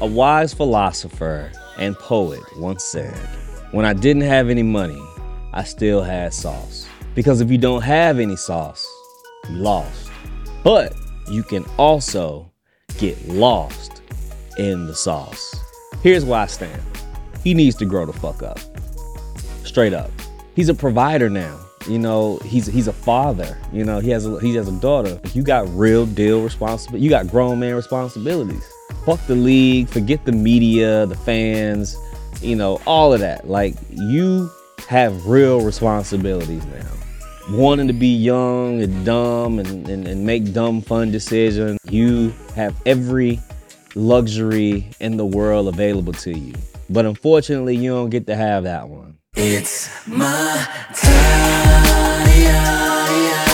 A 0.00 0.06
wise 0.06 0.54
philosopher 0.54 1.50
and 1.76 1.96
poet 1.96 2.40
once 2.56 2.84
said, 2.84 3.16
When 3.72 3.84
I 3.84 3.94
didn't 3.94 4.22
have 4.22 4.48
any 4.48 4.62
money, 4.62 5.02
I 5.52 5.64
still 5.64 6.02
had 6.02 6.32
sauce. 6.32 6.86
Because 7.14 7.40
if 7.40 7.50
you 7.50 7.58
don't 7.58 7.82
have 7.82 8.20
any 8.20 8.36
sauce, 8.36 8.86
you 9.48 9.56
lost. 9.56 10.10
But 10.62 10.94
you 11.28 11.42
can 11.42 11.64
also 11.78 12.50
get 12.98 13.28
lost 13.28 14.02
in 14.56 14.86
the 14.86 14.94
sauce. 14.94 15.56
Here's 16.02 16.24
where 16.24 16.40
I 16.40 16.46
stand. 16.46 16.80
He 17.42 17.54
needs 17.54 17.74
to 17.76 17.84
grow 17.84 18.06
the 18.06 18.12
fuck 18.12 18.42
up. 18.42 18.60
Straight 19.64 19.92
up. 19.92 20.10
He's 20.54 20.68
a 20.68 20.74
provider 20.74 21.28
now. 21.28 21.58
You 21.88 21.98
know, 21.98 22.36
he's 22.44 22.66
he's 22.66 22.86
a 22.86 22.92
father. 22.92 23.58
You 23.72 23.84
know, 23.84 23.98
he 23.98 24.10
has 24.10 24.26
a, 24.26 24.38
he 24.40 24.54
has 24.56 24.68
a 24.68 24.80
daughter. 24.80 25.20
You 25.32 25.42
got 25.42 25.68
real 25.70 26.06
deal 26.06 26.42
responsibility. 26.42 27.02
You 27.02 27.10
got 27.10 27.28
grown 27.28 27.58
man 27.58 27.74
responsibilities. 27.74 28.68
Fuck 29.04 29.26
the 29.26 29.34
league, 29.34 29.88
forget 29.88 30.24
the 30.24 30.32
media, 30.32 31.06
the 31.06 31.16
fans, 31.16 31.96
you 32.40 32.56
know, 32.56 32.80
all 32.86 33.12
of 33.12 33.20
that. 33.20 33.48
Like 33.48 33.74
you 33.90 34.50
have 34.88 35.26
real 35.26 35.60
responsibilities 35.60 36.64
now. 36.66 36.86
Wanting 37.50 37.86
to 37.86 37.94
be 37.94 38.14
young 38.14 38.82
and 38.82 39.06
dumb 39.06 39.58
and, 39.58 39.88
and, 39.88 40.06
and 40.06 40.26
make 40.26 40.52
dumb 40.52 40.82
fun 40.82 41.10
decisions. 41.10 41.78
You 41.84 42.34
have 42.54 42.74
every 42.84 43.40
luxury 43.94 44.90
in 45.00 45.16
the 45.16 45.24
world 45.24 45.68
available 45.68 46.12
to 46.12 46.38
you. 46.38 46.54
But 46.90 47.06
unfortunately, 47.06 47.76
you 47.76 47.90
don't 47.90 48.10
get 48.10 48.26
to 48.26 48.36
have 48.36 48.64
that 48.64 48.88
one. 48.88 49.18
It's 49.34 50.06
my 50.06 50.66
time. 50.94 52.28
It's 52.30 53.47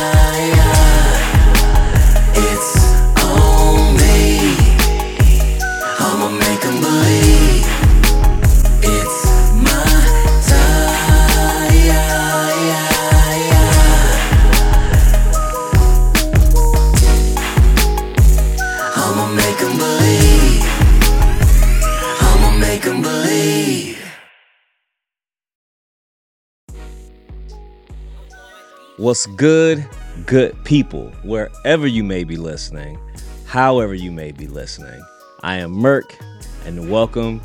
What's 29.05 29.27
good, 29.27 29.87
good 30.25 30.57
people, 30.65 31.11
wherever 31.25 31.87
you 31.87 32.03
may 32.03 32.25
be 32.25 32.39
listening, 32.39 32.99
however 33.45 33.93
you 33.93 34.11
may 34.11 34.33
be 34.33 34.47
listening. 34.47 34.99
I 35.43 35.57
am 35.57 35.73
Merk, 35.73 36.17
and 36.65 36.91
welcome 36.91 37.43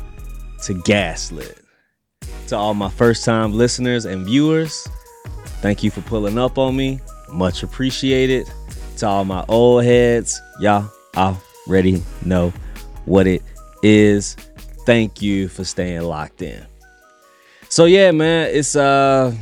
to 0.62 0.72
Gaslit. 0.72 1.60
To 2.46 2.56
all 2.56 2.72
my 2.72 2.88
first 2.88 3.26
time 3.26 3.52
listeners 3.52 4.06
and 4.06 4.24
viewers, 4.24 4.88
thank 5.60 5.84
you 5.84 5.90
for 5.90 6.00
pulling 6.00 6.38
up 6.38 6.56
on 6.56 6.76
me. 6.76 6.98
Much 7.30 7.62
appreciated. 7.62 8.50
To 8.96 9.06
all 9.06 9.26
my 9.26 9.44
old 9.46 9.84
heads, 9.84 10.40
y'all 10.60 10.90
already 11.14 12.02
know 12.24 12.54
what 13.04 13.26
it 13.26 13.42
is. 13.82 14.34
Thank 14.86 15.20
you 15.20 15.48
for 15.48 15.64
staying 15.64 16.04
locked 16.04 16.40
in. 16.40 16.64
So 17.68 17.84
yeah, 17.84 18.12
man, 18.12 18.48
it's 18.50 18.74
uh 18.76 19.34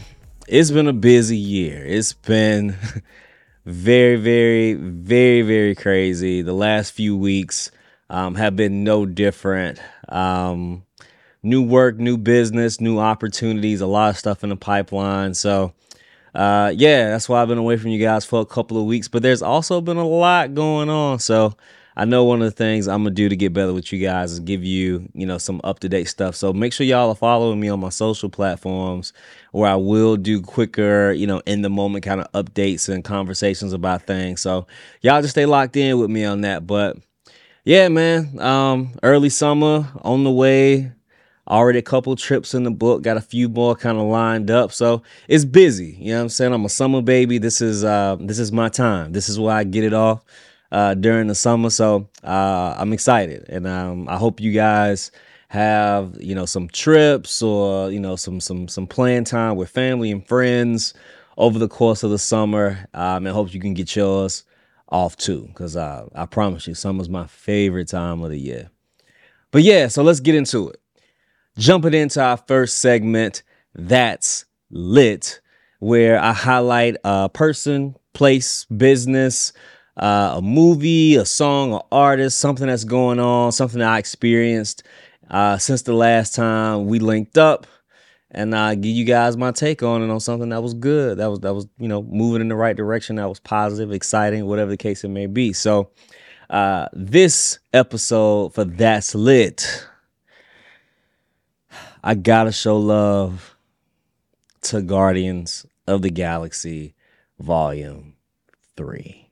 it's 0.49 0.71
been 0.71 0.89
a 0.89 0.93
busy 0.93 1.37
year. 1.37 1.85
It's 1.85 2.15
been 2.15 2.75
very, 3.67 4.17
very, 4.17 4.75
very, 4.75 5.43
very 5.43 5.75
crazy. 5.75 6.43
The 6.43 6.55
last 6.55 6.93
few 6.93 7.17
weeks 7.17 7.71
um, 8.09 8.35
have 8.35 8.57
been 8.57 8.83
no 8.83 9.05
different. 9.05 9.79
Um, 10.09 10.85
new 11.43 11.63
work, 11.63 11.99
new 11.99 12.17
business, 12.17 12.81
new 12.81 12.99
opportunities, 12.99 13.81
a 13.83 13.87
lot 13.87 14.11
of 14.11 14.17
stuff 14.17 14.43
in 14.43 14.49
the 14.51 14.57
pipeline. 14.57 15.35
So, 15.35 15.75
uh, 16.35 16.73
yeah, 16.75 17.09
that's 17.11 17.29
why 17.29 17.43
I've 17.43 17.49
been 17.49 17.59
away 17.59 17.77
from 17.77 17.91
you 17.91 18.03
guys 18.03 18.25
for 18.25 18.41
a 18.41 18.47
couple 18.47 18.79
of 18.79 18.87
weeks. 18.87 19.07
But 19.07 19.23
there's 19.23 19.43
also 19.43 19.83
been 19.83 19.99
a 19.99 20.09
lot 20.09 20.55
going 20.55 20.89
on. 20.89 21.19
So, 21.19 21.55
I 21.99 22.05
know 22.05 22.23
one 22.23 22.41
of 22.41 22.45
the 22.45 22.53
things 22.53 22.87
I'm 22.87 23.03
gonna 23.03 23.11
do 23.11 23.29
to 23.29 23.35
get 23.35 23.53
better 23.53 23.75
with 23.75 23.93
you 23.93 23.99
guys 23.99 24.31
is 24.31 24.39
give 24.39 24.63
you, 24.63 25.09
you 25.15 25.27
know, 25.27 25.37
some 25.37 25.61
up 25.65 25.81
to 25.81 25.89
date 25.89 26.05
stuff. 26.05 26.37
So 26.37 26.53
make 26.53 26.73
sure 26.73 26.87
y'all 26.87 27.09
are 27.09 27.17
following 27.17 27.59
me 27.59 27.69
on 27.69 27.81
my 27.81 27.89
social 27.89 28.29
platforms 28.29 29.13
where 29.51 29.69
I 29.69 29.75
will 29.75 30.17
do 30.17 30.41
quicker, 30.41 31.11
you 31.11 31.27
know, 31.27 31.43
in 31.45 31.63
the 31.63 31.69
moment 31.69 32.05
kind 32.05 32.21
of 32.21 32.31
updates 32.31 32.89
and 32.89 33.03
conversations 33.03 33.73
about 33.73 34.03
things. 34.03 34.41
So 34.41 34.69
y'all 35.01 35.21
just 35.21 35.33
stay 35.33 35.45
locked 35.45 35.75
in 35.75 35.99
with 35.99 36.09
me 36.09 36.25
on 36.25 36.43
that. 36.43 36.69
But 36.69 36.99
yeah, 37.65 37.89
man, 37.89 38.39
um, 38.39 38.93
early 39.03 39.29
summer 39.29 39.91
on 40.03 40.23
the 40.23 40.31
way. 40.31 40.93
Already 41.49 41.79
a 41.79 41.83
couple 41.83 42.15
trips 42.15 42.53
in 42.53 42.65
the 42.65 42.71
book, 42.71 43.01
got 43.01 43.17
a 43.17 43.23
few 43.23 43.49
more 43.49 43.75
kind 43.75 43.97
of 43.97 44.05
lined 44.05 44.51
up. 44.51 44.71
So 44.71 45.03
it's 45.29 45.47
busy. 45.47 45.97
You 45.99 46.13
know 46.13 46.19
what 46.19 46.23
I'm 46.25 46.29
saying? 46.29 46.53
I'm 46.53 46.67
a 46.67 46.69
summer 46.69 47.01
baby. 47.01 47.39
This 47.39 47.63
is 47.63 47.85
uh 47.85 48.19
this 48.21 48.39
is 48.39 48.53
my 48.53 48.69
time. 48.69 49.13
This 49.13 49.31
is 49.31 49.41
where 49.41 49.57
I 49.57 49.65
get 49.65 49.83
it 49.83 49.95
off 49.95 50.23
uh, 50.73 50.95
during 50.95 51.27
the 51.29 51.35
summer. 51.35 51.71
So 51.71 52.09
uh, 52.23 52.75
I'm 52.79 52.93
excited, 52.93 53.47
and 53.49 53.67
um, 53.67 54.09
I 54.09 54.17
hope 54.17 54.41
you 54.41 54.53
guys 54.53 55.11
have 55.49 56.15
you 56.21 56.35
know 56.35 56.45
some 56.45 56.69
trips 56.69 57.43
or 57.43 57.91
you 57.91 58.01
know 58.01 58.17
some 58.17 58.41
some 58.41 58.69
some 58.69 58.87
planned 58.87 59.27
time 59.27 59.57
with 59.57 59.71
family 59.71 60.11
and 60.11 60.27
friends 60.27 60.93
over 61.39 61.59
the 61.59 61.69
course 61.69 62.03
of 62.03 62.11
the 62.11 62.19
summer. 62.19 62.87
Um, 62.95 63.27
and 63.27 63.35
hope 63.35 63.55
you 63.55 63.61
can 63.61 63.75
get 63.75 63.95
yours 63.97 64.45
off 64.89 65.17
too, 65.17 65.47
because 65.49 65.77
uh, 65.77 66.07
I 66.15 66.27
promise 66.27 66.67
you, 66.67 66.75
summer's 66.75 67.09
my 67.09 67.27
favorite 67.27 67.89
time 67.89 68.23
of 68.23 68.31
the 68.31 68.39
year. 68.39 68.71
But 69.51 69.63
yeah, 69.63 69.89
so 69.89 70.03
let's 70.03 70.21
get 70.21 70.35
into 70.35 70.69
it. 70.69 70.81
Jumping 71.57 71.95
into 71.95 72.23
our 72.23 72.37
first 72.37 72.79
segment, 72.79 73.43
that's 73.75 74.45
lit, 74.71 75.41
where 75.81 76.21
I 76.21 76.33
highlight 76.33 76.97
a 77.05 77.29
person, 77.29 77.97
place, 78.13 78.65
business 78.67 79.53
uh, 79.99 80.35
a 80.37 80.43
movie, 80.43 81.17
a 81.17 81.25
song, 81.25 81.75
an 81.75 81.81
artist, 81.91 82.39
something 82.39 82.67
that's 82.69 82.85
going 82.85 83.19
on, 83.19 83.53
something 83.53 83.83
I 83.83 83.99
experienced 83.99 84.85
uh, 85.31 85.59
since 85.59 85.83
the 85.83 85.93
last 85.93 86.35
time 86.35 86.87
we 86.87 87.01
linked 87.01 87.37
up, 87.37 87.67
and 88.31 88.55
I 88.55 88.75
give 88.75 88.93
you 88.93 89.05
guys 89.05 89.37
my 89.37 89.51
take 89.51 89.83
on 89.83 90.03
it 90.03 90.11
on 90.11 90.21
something 90.21 90.51
that 90.51 90.63
was 90.63 90.75
good, 90.75 91.19
that 91.19 91.27
was 91.27 91.41
that 91.41 91.55
was 91.55 91.67
you 91.79 91.89
know 91.89 92.03
moving 92.03 92.41
in 92.41 92.49
the 92.49 92.57
right 92.57 92.77
direction, 92.77 93.17
that 93.17 93.29
was 93.29 93.41
positive, 93.41 93.93
exciting, 93.93 94.47
whatever 94.47 94.71
the 94.71 94.77
case 94.77 95.03
it 95.05 95.09
may 95.09 95.27
be. 95.27 95.53
So 95.53 95.91
uh, 96.49 96.89
this 96.93 97.59
episode 97.73 98.55
for 98.55 98.65
that's 98.65 99.15
lit. 99.15 99.87
I 102.05 102.15
gotta 102.15 102.53
show 102.53 102.79
love 102.79 103.57
to 104.63 104.81
Guardians 104.81 105.67
of 105.87 106.03
the 106.03 106.11
Galaxy 106.11 106.95
Volume 107.41 108.15
Three. 108.77 109.28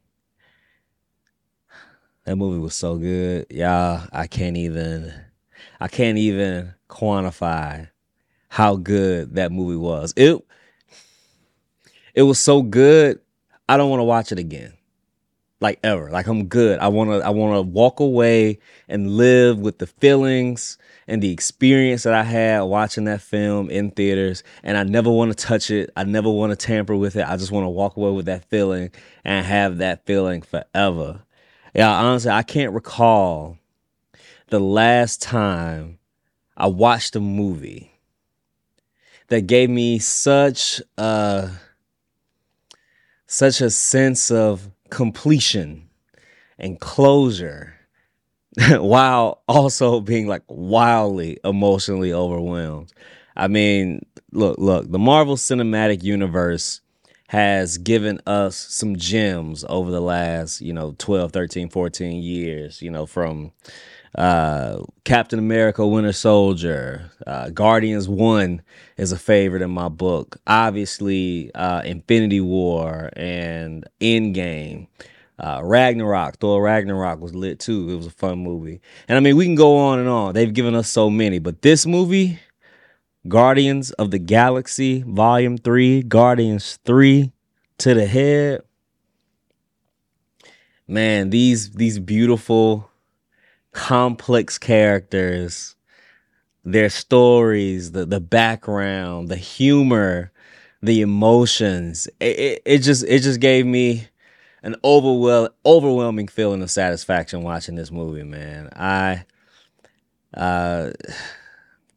That 2.26 2.34
movie 2.34 2.58
was 2.58 2.74
so 2.74 2.96
good. 2.96 3.46
Y'all, 3.50 4.02
I 4.12 4.26
can't 4.26 4.56
even 4.56 5.14
I 5.80 5.86
can't 5.86 6.18
even 6.18 6.74
quantify 6.90 7.88
how 8.48 8.74
good 8.74 9.36
that 9.36 9.52
movie 9.52 9.76
was. 9.76 10.12
It 10.16 10.44
it 12.14 12.22
was 12.22 12.40
so 12.40 12.62
good, 12.62 13.20
I 13.68 13.76
don't 13.76 13.90
want 13.90 14.00
to 14.00 14.04
watch 14.04 14.32
it 14.32 14.40
again. 14.40 14.72
Like 15.60 15.78
ever. 15.84 16.10
Like 16.10 16.26
I'm 16.26 16.46
good. 16.46 16.80
I 16.80 16.88
want 16.88 17.10
to 17.10 17.24
I 17.24 17.30
want 17.30 17.54
to 17.54 17.62
walk 17.62 18.00
away 18.00 18.58
and 18.88 19.12
live 19.12 19.60
with 19.60 19.78
the 19.78 19.86
feelings 19.86 20.78
and 21.06 21.22
the 21.22 21.30
experience 21.30 22.02
that 22.02 22.12
I 22.12 22.24
had 22.24 22.62
watching 22.62 23.04
that 23.04 23.22
film 23.22 23.70
in 23.70 23.92
theaters 23.92 24.42
and 24.64 24.76
I 24.76 24.82
never 24.82 25.12
want 25.12 25.30
to 25.30 25.46
touch 25.46 25.70
it. 25.70 25.90
I 25.96 26.02
never 26.02 26.28
want 26.28 26.50
to 26.50 26.56
tamper 26.56 26.96
with 26.96 27.14
it. 27.14 27.24
I 27.24 27.36
just 27.36 27.52
want 27.52 27.66
to 27.66 27.70
walk 27.70 27.96
away 27.96 28.10
with 28.10 28.26
that 28.26 28.46
feeling 28.46 28.90
and 29.24 29.46
have 29.46 29.78
that 29.78 30.04
feeling 30.06 30.42
forever. 30.42 31.20
Yeah, 31.76 31.92
honestly, 31.92 32.30
I 32.30 32.42
can't 32.42 32.72
recall 32.72 33.58
the 34.48 34.58
last 34.58 35.20
time 35.20 35.98
I 36.56 36.68
watched 36.68 37.14
a 37.16 37.20
movie 37.20 37.92
that 39.28 39.42
gave 39.42 39.68
me 39.68 39.98
such 39.98 40.80
a 40.96 41.50
such 43.26 43.60
a 43.60 43.68
sense 43.68 44.30
of 44.30 44.70
completion 44.88 45.90
and 46.58 46.80
closure 46.80 47.74
while 48.70 49.42
also 49.46 50.00
being 50.00 50.26
like 50.26 50.44
wildly 50.48 51.38
emotionally 51.44 52.10
overwhelmed. 52.10 52.90
I 53.36 53.48
mean, 53.48 54.00
look, 54.32 54.56
look, 54.56 54.90
the 54.90 54.98
Marvel 54.98 55.36
Cinematic 55.36 56.02
Universe 56.02 56.80
has 57.28 57.78
given 57.78 58.20
us 58.26 58.56
some 58.56 58.96
gems 58.96 59.64
over 59.68 59.90
the 59.90 60.00
last, 60.00 60.60
you 60.60 60.72
know, 60.72 60.94
12, 60.98 61.32
13, 61.32 61.68
14 61.68 62.22
years, 62.22 62.80
you 62.80 62.90
know, 62.90 63.06
from 63.06 63.52
uh, 64.16 64.78
Captain 65.04 65.38
America 65.38 65.86
Winter 65.86 66.12
Soldier, 66.12 67.10
uh, 67.26 67.50
Guardians 67.50 68.08
1 68.08 68.62
is 68.96 69.12
a 69.12 69.18
favorite 69.18 69.62
in 69.62 69.70
my 69.70 69.88
book. 69.88 70.38
Obviously, 70.46 71.50
uh, 71.54 71.82
Infinity 71.82 72.40
War 72.40 73.10
and 73.14 73.84
Endgame. 74.00 74.86
Uh, 75.38 75.60
Ragnarok, 75.62 76.38
Thor 76.38 76.62
Ragnarok 76.62 77.20
was 77.20 77.34
lit 77.34 77.60
too. 77.60 77.90
It 77.90 77.96
was 77.96 78.06
a 78.06 78.10
fun 78.10 78.38
movie. 78.38 78.80
And 79.06 79.18
I 79.18 79.20
mean, 79.20 79.36
we 79.36 79.44
can 79.44 79.54
go 79.54 79.76
on 79.76 79.98
and 79.98 80.08
on. 80.08 80.32
They've 80.32 80.52
given 80.52 80.74
us 80.74 80.88
so 80.88 81.10
many, 81.10 81.38
but 81.38 81.60
this 81.60 81.84
movie, 81.84 82.38
Guardians 83.28 83.90
of 83.92 84.10
the 84.10 84.18
Galaxy 84.18 85.02
Volume 85.02 85.58
3, 85.58 86.02
Guardians 86.02 86.78
3 86.84 87.32
to 87.78 87.94
the 87.94 88.06
head. 88.06 88.62
Man, 90.88 91.30
these 91.30 91.72
these 91.72 91.98
beautiful 91.98 92.90
complex 93.72 94.58
characters, 94.58 95.74
their 96.64 96.88
stories, 96.88 97.92
the 97.92 98.06
the 98.06 98.20
background, 98.20 99.28
the 99.28 99.36
humor, 99.36 100.30
the 100.82 101.00
emotions. 101.00 102.06
It, 102.20 102.38
it, 102.38 102.62
it 102.64 102.78
just 102.78 103.04
it 103.04 103.20
just 103.20 103.40
gave 103.40 103.66
me 103.66 104.08
an 104.62 104.76
overwhel- 104.84 105.50
overwhelming 105.64 106.28
feeling 106.28 106.62
of 106.62 106.70
satisfaction 106.70 107.42
watching 107.42 107.74
this 107.74 107.90
movie, 107.90 108.22
man. 108.24 108.68
I 108.74 109.24
uh 110.34 110.92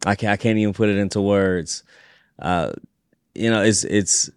I 0.05 0.15
can't 0.15 0.31
I 0.31 0.37
can't 0.37 0.57
even 0.57 0.73
put 0.73 0.89
it 0.89 0.97
into 0.97 1.21
words. 1.21 1.83
Uh 2.39 2.73
you 3.35 3.49
know, 3.49 3.63
it's 3.63 3.83
it's 3.83 4.29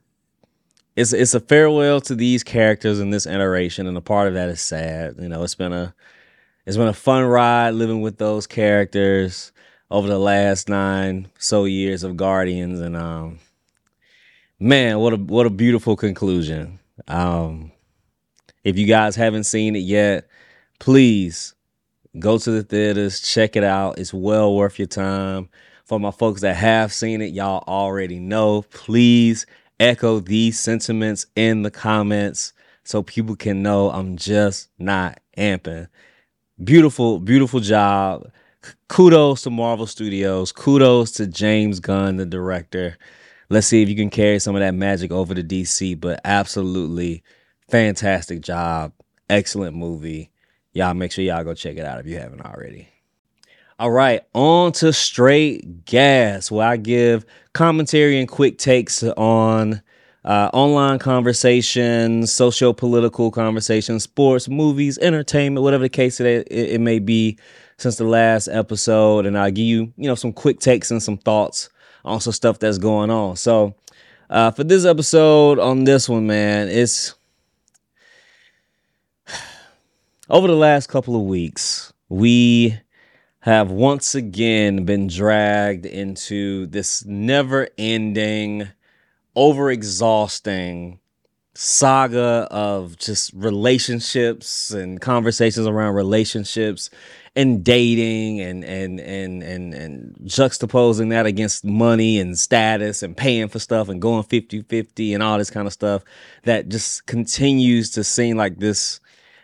it's 0.96 1.12
it's 1.12 1.34
a 1.34 1.40
farewell 1.40 2.00
to 2.02 2.14
these 2.14 2.42
characters 2.44 3.00
in 3.00 3.10
this 3.10 3.26
iteration, 3.26 3.86
and 3.86 3.96
a 3.96 4.02
part 4.02 4.28
of 4.28 4.34
that 4.34 4.48
is 4.48 4.60
sad. 4.60 5.16
You 5.18 5.28
know, 5.28 5.42
it's 5.42 5.54
been 5.54 5.72
a 5.72 5.94
it's 6.66 6.76
been 6.76 6.88
a 6.88 6.92
fun 6.92 7.24
ride 7.24 7.70
living 7.70 8.02
with 8.02 8.18
those 8.18 8.46
characters 8.46 9.52
over 9.90 10.08
the 10.08 10.18
last 10.18 10.68
nine 10.68 11.28
so 11.38 11.64
years 11.64 12.04
of 12.04 12.16
Guardians, 12.16 12.80
and 12.80 12.96
um, 12.96 13.38
man, 14.60 14.98
what 14.98 15.14
a 15.14 15.16
what 15.16 15.46
a 15.46 15.50
beautiful 15.50 15.96
conclusion. 15.96 16.78
Um, 17.08 17.72
if 18.64 18.78
you 18.78 18.86
guys 18.86 19.16
haven't 19.16 19.44
seen 19.44 19.74
it 19.74 19.80
yet, 19.80 20.28
please 20.78 21.54
go 22.18 22.38
to 22.38 22.50
the 22.50 22.62
theaters, 22.62 23.20
check 23.20 23.56
it 23.56 23.64
out. 23.64 23.98
It's 23.98 24.14
well 24.14 24.54
worth 24.54 24.78
your 24.78 24.86
time. 24.88 25.48
For 25.84 25.98
my 25.98 26.10
folks 26.10 26.40
that 26.42 26.56
have 26.56 26.92
seen 26.92 27.20
it, 27.20 27.32
y'all 27.32 27.64
already 27.66 28.18
know. 28.18 28.62
Please 28.62 29.46
echo 29.80 30.20
these 30.20 30.58
sentiments 30.58 31.26
in 31.34 31.62
the 31.62 31.70
comments 31.70 32.52
so 32.84 33.02
people 33.02 33.36
can 33.36 33.62
know 33.62 33.90
I'm 33.90 34.16
just 34.16 34.68
not 34.78 35.20
amping. 35.36 35.88
Beautiful, 36.62 37.18
beautiful 37.18 37.60
job. 37.60 38.30
Kudos 38.88 39.42
to 39.42 39.50
Marvel 39.50 39.86
Studios. 39.86 40.52
Kudos 40.52 41.10
to 41.12 41.26
James 41.26 41.80
Gunn, 41.80 42.16
the 42.16 42.26
director. 42.26 42.96
Let's 43.48 43.66
see 43.66 43.82
if 43.82 43.88
you 43.88 43.96
can 43.96 44.10
carry 44.10 44.38
some 44.38 44.54
of 44.54 44.60
that 44.60 44.74
magic 44.74 45.10
over 45.10 45.34
to 45.34 45.42
DC, 45.42 46.00
but 46.00 46.20
absolutely 46.24 47.22
fantastic 47.68 48.40
job. 48.40 48.92
Excellent 49.28 49.76
movie. 49.76 50.31
Y'all 50.72 50.94
make 50.94 51.12
sure 51.12 51.24
y'all 51.24 51.44
go 51.44 51.54
check 51.54 51.76
it 51.76 51.84
out 51.84 52.00
if 52.00 52.06
you 52.06 52.18
haven't 52.18 52.42
already. 52.42 52.88
All 53.78 53.90
right, 53.90 54.22
on 54.32 54.72
to 54.72 54.92
straight 54.92 55.84
gas, 55.84 56.50
where 56.50 56.66
I 56.66 56.76
give 56.76 57.26
commentary 57.52 58.18
and 58.18 58.28
quick 58.28 58.58
takes 58.58 59.02
on 59.02 59.82
uh, 60.24 60.50
online 60.52 60.98
conversations, 60.98 62.32
socio 62.32 62.72
political 62.72 63.30
conversations, 63.30 64.04
sports, 64.04 64.48
movies, 64.48 64.98
entertainment, 64.98 65.64
whatever 65.64 65.82
the 65.82 65.88
case 65.88 66.20
it, 66.20 66.46
it, 66.50 66.80
may 66.80 67.00
be 67.00 67.38
since 67.76 67.96
the 67.96 68.04
last 68.04 68.48
episode. 68.48 69.26
And 69.26 69.36
I'll 69.36 69.50
give 69.50 69.64
you, 69.64 69.92
you 69.96 70.08
know, 70.08 70.14
some 70.14 70.32
quick 70.32 70.60
takes 70.60 70.90
and 70.90 71.02
some 71.02 71.18
thoughts 71.18 71.68
on 72.04 72.20
some 72.20 72.32
stuff 72.32 72.60
that's 72.60 72.78
going 72.78 73.10
on. 73.10 73.36
So, 73.36 73.74
uh, 74.30 74.52
for 74.52 74.64
this 74.64 74.84
episode 74.84 75.58
on 75.58 75.84
this 75.84 76.08
one, 76.08 76.26
man, 76.26 76.68
it's 76.68 77.14
over 80.28 80.46
the 80.46 80.56
last 80.56 80.88
couple 80.88 81.16
of 81.16 81.22
weeks, 81.22 81.92
we 82.08 82.78
have 83.40 83.70
once 83.70 84.14
again 84.14 84.84
been 84.84 85.08
dragged 85.08 85.84
into 85.84 86.66
this 86.66 87.04
never 87.04 87.68
ending, 87.76 88.68
over 89.34 89.70
exhausting 89.70 91.00
saga 91.54 92.48
of 92.50 92.96
just 92.96 93.30
relationships 93.34 94.70
and 94.70 95.00
conversations 95.00 95.66
around 95.66 95.94
relationships 95.94 96.88
and 97.36 97.62
dating 97.62 98.40
and 98.40 98.64
and 98.64 99.00
and 99.00 99.42
and 99.42 99.74
and 99.74 100.16
juxtaposing 100.24 101.10
that 101.10 101.26
against 101.26 101.64
money 101.64 102.18
and 102.18 102.38
status 102.38 103.02
and 103.02 103.16
paying 103.16 103.48
for 103.48 103.58
stuff 103.58 103.88
and 103.88 104.00
going 104.00 104.22
50-50 104.22 105.14
and 105.14 105.22
all 105.22 105.36
this 105.36 105.50
kind 105.50 105.66
of 105.66 105.72
stuff 105.72 106.02
that 106.44 106.68
just 106.68 107.06
continues 107.06 107.90
to 107.90 108.04
seem 108.04 108.36
like 108.36 108.58
this 108.58 109.00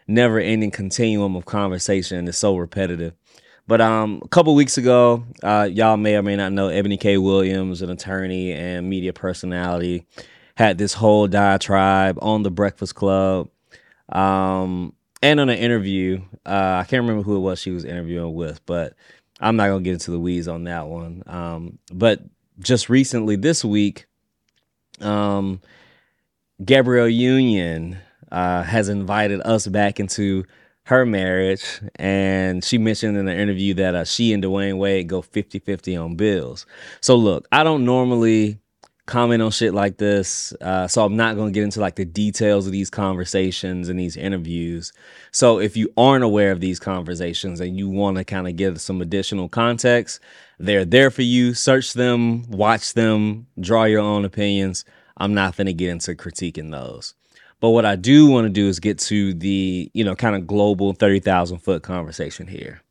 never 0.08 0.40
ending 0.40 0.70
continuum 0.70 1.36
of 1.36 1.44
conversation 1.44 2.26
it's 2.26 2.38
so 2.38 2.56
repetitive 2.56 3.14
but 3.68 3.82
um, 3.82 4.22
a 4.24 4.28
couple 4.28 4.54
weeks 4.54 4.78
ago, 4.78 5.24
uh, 5.42 5.68
y'all 5.70 5.98
may 5.98 6.16
or 6.16 6.22
may 6.22 6.36
not 6.36 6.52
know 6.52 6.68
Eboni 6.68 6.98
K. 6.98 7.18
Williams, 7.18 7.82
an 7.82 7.90
attorney 7.90 8.50
and 8.50 8.88
media 8.88 9.12
personality, 9.12 10.06
had 10.54 10.78
this 10.78 10.94
whole 10.94 11.28
diatribe 11.28 12.18
on 12.22 12.42
the 12.42 12.50
Breakfast 12.50 12.94
Club, 12.94 13.50
um, 14.08 14.94
and 15.22 15.38
on 15.38 15.50
an 15.50 15.58
interview. 15.58 16.22
Uh, 16.46 16.80
I 16.80 16.86
can't 16.88 17.02
remember 17.02 17.22
who 17.22 17.36
it 17.36 17.40
was 17.40 17.60
she 17.60 17.70
was 17.70 17.84
interviewing 17.84 18.32
with, 18.32 18.64
but 18.64 18.94
I'm 19.38 19.56
not 19.56 19.68
gonna 19.68 19.84
get 19.84 19.92
into 19.92 20.12
the 20.12 20.18
weeds 20.18 20.48
on 20.48 20.64
that 20.64 20.86
one. 20.86 21.22
Um, 21.26 21.78
but 21.92 22.22
just 22.60 22.88
recently, 22.88 23.36
this 23.36 23.62
week, 23.62 24.06
um, 25.02 25.60
Gabrielle 26.64 27.06
Union 27.06 27.98
uh, 28.30 28.62
has 28.62 28.88
invited 28.88 29.40
us 29.42 29.66
back 29.66 30.00
into 30.00 30.44
her 30.84 31.04
marriage 31.04 31.80
and 31.96 32.64
she 32.64 32.78
mentioned 32.78 33.16
in 33.16 33.28
an 33.28 33.38
interview 33.38 33.74
that 33.74 33.94
uh, 33.94 34.04
she 34.04 34.32
and 34.32 34.42
Dwyane 34.42 34.78
Wade 34.78 35.06
go 35.06 35.20
50-50 35.20 36.02
on 36.02 36.16
bills. 36.16 36.64
So 37.02 37.14
look, 37.14 37.46
I 37.52 37.62
don't 37.62 37.84
normally 37.84 38.58
comment 39.08 39.42
on 39.42 39.50
shit 39.50 39.74
like 39.74 39.96
this. 39.96 40.52
Uh, 40.60 40.86
so 40.86 41.04
I'm 41.04 41.16
not 41.16 41.34
going 41.34 41.48
to 41.48 41.52
get 41.52 41.64
into 41.64 41.80
like 41.80 41.96
the 41.96 42.04
details 42.04 42.66
of 42.66 42.72
these 42.72 42.90
conversations 42.90 43.88
and 43.88 43.98
these 43.98 44.16
interviews. 44.16 44.92
So 45.32 45.58
if 45.58 45.76
you 45.76 45.92
aren't 45.96 46.24
aware 46.24 46.52
of 46.52 46.60
these 46.60 46.78
conversations 46.78 47.60
and 47.60 47.76
you 47.76 47.88
want 47.88 48.18
to 48.18 48.24
kind 48.24 48.46
of 48.46 48.54
get 48.56 48.78
some 48.80 49.02
additional 49.02 49.48
context, 49.48 50.20
they're 50.58 50.84
there 50.84 51.10
for 51.10 51.22
you. 51.22 51.54
Search 51.54 51.94
them, 51.94 52.44
watch 52.50 52.94
them, 52.94 53.46
draw 53.58 53.84
your 53.84 54.00
own 54.00 54.24
opinions. 54.24 54.84
I'm 55.16 55.34
not 55.34 55.56
going 55.56 55.66
to 55.66 55.72
get 55.72 55.90
into 55.90 56.14
critiquing 56.14 56.70
those. 56.70 57.14
But 57.60 57.70
what 57.70 57.84
I 57.84 57.96
do 57.96 58.28
want 58.28 58.44
to 58.44 58.50
do 58.50 58.68
is 58.68 58.78
get 58.78 58.98
to 59.00 59.34
the, 59.34 59.90
you 59.92 60.04
know, 60.04 60.14
kind 60.14 60.36
of 60.36 60.46
global 60.46 60.92
30,000 60.92 61.58
foot 61.58 61.82
conversation 61.82 62.46
here. 62.46 62.82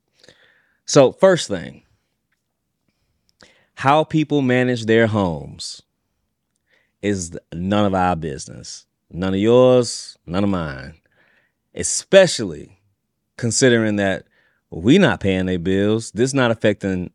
So, 0.86 1.12
first 1.12 1.48
thing, 1.48 1.84
how 3.76 4.04
people 4.04 4.42
manage 4.42 4.86
their 4.86 5.08
homes 5.08 5.82
is 7.02 7.38
none 7.54 7.86
of 7.86 7.94
our 7.94 8.16
business. 8.16 8.86
None 9.10 9.34
of 9.34 9.40
yours, 9.40 10.18
none 10.26 10.44
of 10.44 10.50
mine. 10.50 10.96
Especially 11.74 12.80
considering 13.38 13.98
that 13.98 14.26
we 14.70 14.98
not 14.98 15.20
paying 15.20 15.46
their 15.46 15.60
bills. 15.60 16.12
This 16.12 16.34
not 16.34 16.52
affecting 16.52 17.12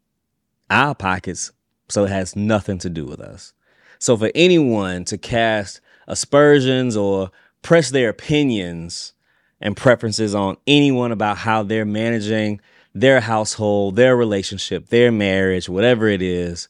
our 0.71 0.95
pockets, 0.95 1.53
so 1.89 2.05
it 2.05 2.11
has 2.11 2.35
nothing 2.35 2.79
to 2.79 2.89
do 2.89 3.05
with 3.05 3.21
us. 3.21 3.53
So 3.99 4.17
for 4.17 4.31
anyone 4.35 5.05
to 5.07 5.19
cast 5.19 5.81
aspersions 6.09 6.97
or 6.97 7.31
press 7.63 7.91
their 7.91 8.09
opinions 8.09 9.13
and 9.61 9.77
preferences 9.77 10.35
on 10.35 10.57
anyone 10.67 11.13
about 11.13 11.39
how 11.39 11.63
they're 11.63 11.85
managing 11.85 12.61
their 12.95 13.21
household, 13.21 13.97
their 13.97 14.17
relationship, 14.17 14.89
their 14.89 15.11
marriage, 15.11 15.69
whatever 15.69 16.09
it 16.09 16.21
is, 16.21 16.69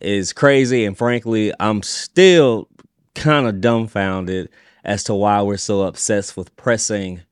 is 0.00 0.32
crazy. 0.32 0.84
And 0.84 0.96
frankly, 0.96 1.52
I'm 1.58 1.82
still 1.82 2.68
kind 3.14 3.46
of 3.46 3.60
dumbfounded 3.60 4.48
as 4.84 5.04
to 5.04 5.14
why 5.14 5.42
we're 5.42 5.56
so 5.56 5.82
obsessed 5.82 6.36
with 6.36 6.54
pressing 6.56 7.22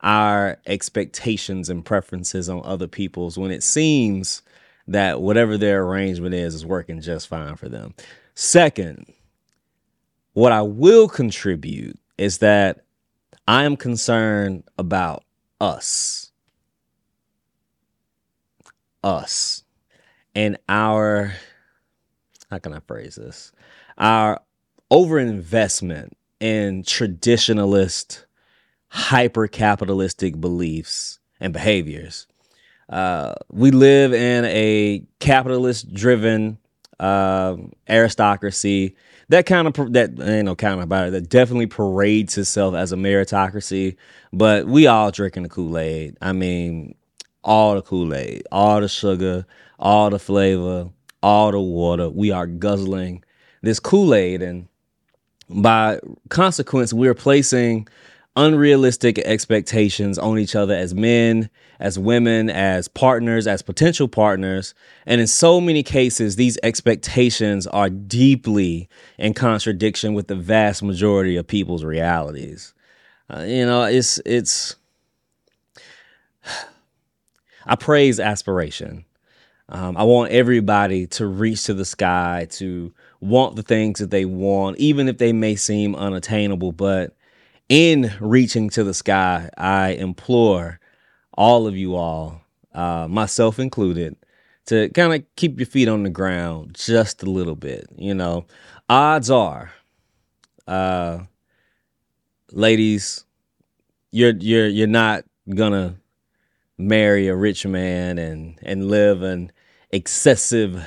our 0.00 0.58
expectations 0.66 1.70
and 1.70 1.84
preferences 1.84 2.48
on 2.48 2.60
other 2.64 2.86
people's 2.86 3.38
when 3.38 3.50
it 3.50 3.62
seems 3.62 4.42
that 4.86 5.22
whatever 5.22 5.56
their 5.56 5.82
arrangement 5.82 6.34
is 6.34 6.54
is 6.54 6.66
working 6.66 7.00
just 7.00 7.26
fine 7.26 7.56
for 7.56 7.70
them. 7.70 7.94
Second, 8.34 9.06
what 10.34 10.52
I 10.52 10.60
will 10.60 11.08
contribute 11.08 11.98
is 12.18 12.38
that 12.38 12.84
I 13.46 13.64
am 13.64 13.76
concerned 13.76 14.64
about 14.78 15.24
us. 15.60 16.30
Us. 19.02 19.62
And 20.34 20.58
our, 20.68 21.34
how 22.50 22.58
can 22.58 22.72
I 22.72 22.80
phrase 22.80 23.16
this? 23.16 23.52
Our 23.98 24.40
overinvestment 24.90 26.12
in 26.40 26.82
traditionalist, 26.82 28.24
hyper 28.88 29.46
capitalistic 29.46 30.40
beliefs 30.40 31.18
and 31.40 31.52
behaviors. 31.52 32.26
Uh, 32.88 33.34
we 33.50 33.70
live 33.70 34.12
in 34.12 34.44
a 34.44 35.02
capitalist 35.20 35.92
driven 35.92 36.58
uh, 37.00 37.56
aristocracy 37.88 38.94
that 39.28 39.46
kind 39.46 39.66
of 39.66 39.92
that 39.92 40.10
ain't 40.20 40.44
no 40.44 40.54
kind 40.54 40.74
of 40.74 40.80
about 40.80 41.08
it 41.08 41.10
that 41.12 41.28
definitely 41.28 41.66
parades 41.66 42.36
itself 42.38 42.74
as 42.74 42.92
a 42.92 42.96
meritocracy 42.96 43.96
but 44.32 44.66
we 44.66 44.86
all 44.86 45.10
drinking 45.10 45.44
the 45.44 45.48
kool-aid. 45.48 46.16
I 46.20 46.32
mean 46.32 46.94
all 47.42 47.74
the 47.74 47.82
kool-aid 47.82 48.46
all 48.52 48.80
the 48.80 48.88
sugar 48.88 49.46
all 49.78 50.10
the 50.10 50.18
flavor 50.18 50.90
all 51.22 51.50
the 51.50 51.60
water 51.60 52.08
we 52.08 52.30
are 52.30 52.46
guzzling 52.46 53.22
this 53.62 53.80
kool-aid 53.80 54.42
and 54.42 54.68
by 55.48 56.00
consequence 56.30 56.92
we're 56.92 57.14
placing 57.14 57.86
unrealistic 58.36 59.18
expectations 59.20 60.18
on 60.18 60.38
each 60.38 60.56
other 60.56 60.74
as 60.74 60.94
men, 60.94 61.48
as 61.78 61.98
women, 61.98 62.50
as 62.50 62.88
partners, 62.88 63.46
as 63.46 63.62
potential 63.62 64.08
partners. 64.08 64.74
And 65.06 65.20
in 65.20 65.26
so 65.26 65.60
many 65.60 65.82
cases, 65.82 66.36
these 66.36 66.58
expectations 66.62 67.66
are 67.66 67.90
deeply 67.90 68.88
in 69.18 69.34
contradiction 69.34 70.14
with 70.14 70.26
the 70.26 70.34
vast 70.34 70.82
majority 70.82 71.36
of 71.36 71.46
people's 71.46 71.84
realities. 71.84 72.74
Uh, 73.30 73.40
you 73.40 73.64
know, 73.64 73.84
it's, 73.84 74.20
it's, 74.26 74.76
I 77.66 77.76
praise 77.76 78.18
aspiration. 78.20 79.04
Um, 79.68 79.96
I 79.96 80.02
want 80.02 80.30
everybody 80.30 81.06
to 81.08 81.26
reach 81.26 81.64
to 81.64 81.74
the 81.74 81.86
sky, 81.86 82.46
to 82.50 82.92
want 83.20 83.56
the 83.56 83.62
things 83.62 83.98
that 83.98 84.10
they 84.10 84.26
want, 84.26 84.76
even 84.78 85.08
if 85.08 85.16
they 85.16 85.32
may 85.32 85.56
seem 85.56 85.94
unattainable. 85.94 86.72
But 86.72 87.16
in 87.68 88.12
reaching 88.20 88.70
to 88.70 88.84
the 88.84 88.94
sky, 88.94 89.50
I 89.56 89.90
implore 89.90 90.80
all 91.32 91.66
of 91.66 91.76
you 91.76 91.96
all, 91.96 92.42
uh, 92.74 93.06
myself 93.08 93.58
included, 93.58 94.16
to 94.66 94.88
kind 94.90 95.14
of 95.14 95.24
keep 95.36 95.58
your 95.58 95.66
feet 95.66 95.88
on 95.88 96.02
the 96.02 96.10
ground 96.10 96.74
just 96.74 97.22
a 97.22 97.30
little 97.30 97.56
bit. 97.56 97.86
You 97.96 98.14
know, 98.14 98.46
odds 98.88 99.30
are, 99.30 99.72
uh, 100.66 101.20
ladies, 102.52 103.24
you're 104.10 104.34
you're 104.38 104.68
you're 104.68 104.86
not 104.86 105.24
gonna 105.54 105.96
marry 106.78 107.28
a 107.28 107.36
rich 107.36 107.66
man 107.66 108.18
and 108.18 108.58
and 108.62 108.88
live 108.88 109.22
an 109.22 109.52
excessive 109.90 110.86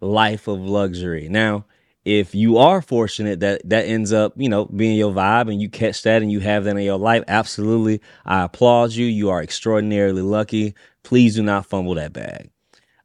life 0.00 0.48
of 0.48 0.60
luxury. 0.60 1.28
Now, 1.28 1.64
if 2.04 2.34
you 2.34 2.58
are 2.58 2.82
fortunate 2.82 3.40
that 3.40 3.62
that 3.68 3.86
ends 3.86 4.12
up, 4.12 4.32
you 4.36 4.48
know, 4.48 4.66
being 4.66 4.96
your 4.96 5.12
vibe 5.12 5.50
and 5.50 5.62
you 5.62 5.68
catch 5.68 6.02
that 6.02 6.22
and 6.22 6.32
you 6.32 6.40
have 6.40 6.64
that 6.64 6.76
in 6.76 6.82
your 6.82 6.98
life, 6.98 7.22
absolutely, 7.28 8.00
I 8.24 8.42
applaud 8.42 8.92
you. 8.92 9.06
You 9.06 9.30
are 9.30 9.42
extraordinarily 9.42 10.22
lucky. 10.22 10.74
Please 11.04 11.36
do 11.36 11.42
not 11.42 11.66
fumble 11.66 11.94
that 11.94 12.12
bag. 12.12 12.50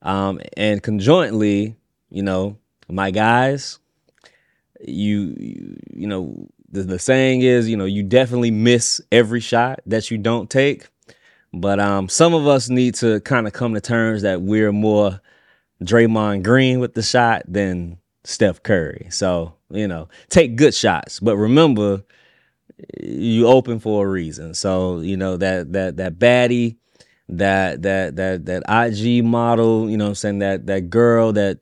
Um, 0.02 0.40
and 0.56 0.82
conjointly, 0.82 1.76
you 2.10 2.24
know, 2.24 2.58
my 2.90 3.12
guys, 3.12 3.80
you 4.82 5.36
you, 5.38 5.78
you 5.94 6.08
know, 6.08 6.48
the, 6.70 6.84
the 6.84 7.00
saying 7.00 7.42
is, 7.42 7.70
you 7.70 7.78
know, 7.78 7.86
you 7.86 8.04
definitely 8.04 8.52
miss 8.52 9.00
every 9.12 9.42
shot 9.42 9.80
that 9.86 10.10
you 10.10 10.18
don't 10.18 10.50
take. 10.50 10.88
But 11.54 11.80
um, 11.80 12.10
some 12.10 12.34
of 12.34 12.48
us 12.48 12.70
need 12.70 12.96
to 12.96 13.20
kind 13.22 13.48
of 13.48 13.54
come 13.54 13.74
to 13.74 13.82
terms 13.82 14.24
that 14.24 14.42
we're 14.42 14.72
more 14.72 15.22
Draymond 15.84 16.44
Green 16.44 16.80
with 16.80 16.94
the 16.94 17.04
shot 17.04 17.44
than 17.48 18.00
Steph 18.28 18.62
Curry. 18.62 19.08
So, 19.10 19.54
you 19.70 19.88
know, 19.88 20.10
take 20.28 20.58
good 20.58 20.76
shots, 20.76 21.22
but 21.22 21.38
remember 21.38 22.04
you 23.02 23.48
open 23.48 23.80
for 23.80 24.06
a 24.06 24.10
reason. 24.10 24.54
So, 24.54 25.00
you 25.00 25.16
know, 25.16 25.38
that 25.38 25.72
that 25.72 25.96
that 25.96 26.20
baddie, 26.20 26.76
that 27.30 27.84
that 27.84 28.18
that 28.18 28.46
that 28.46 28.64
IG 28.68 29.24
model, 29.24 29.90
you 29.90 29.96
know 29.96 30.08
I'm 30.08 30.16
saying, 30.16 30.40
that 30.40 30.68
that 30.68 30.90
girl 30.90 31.32
that 31.34 31.60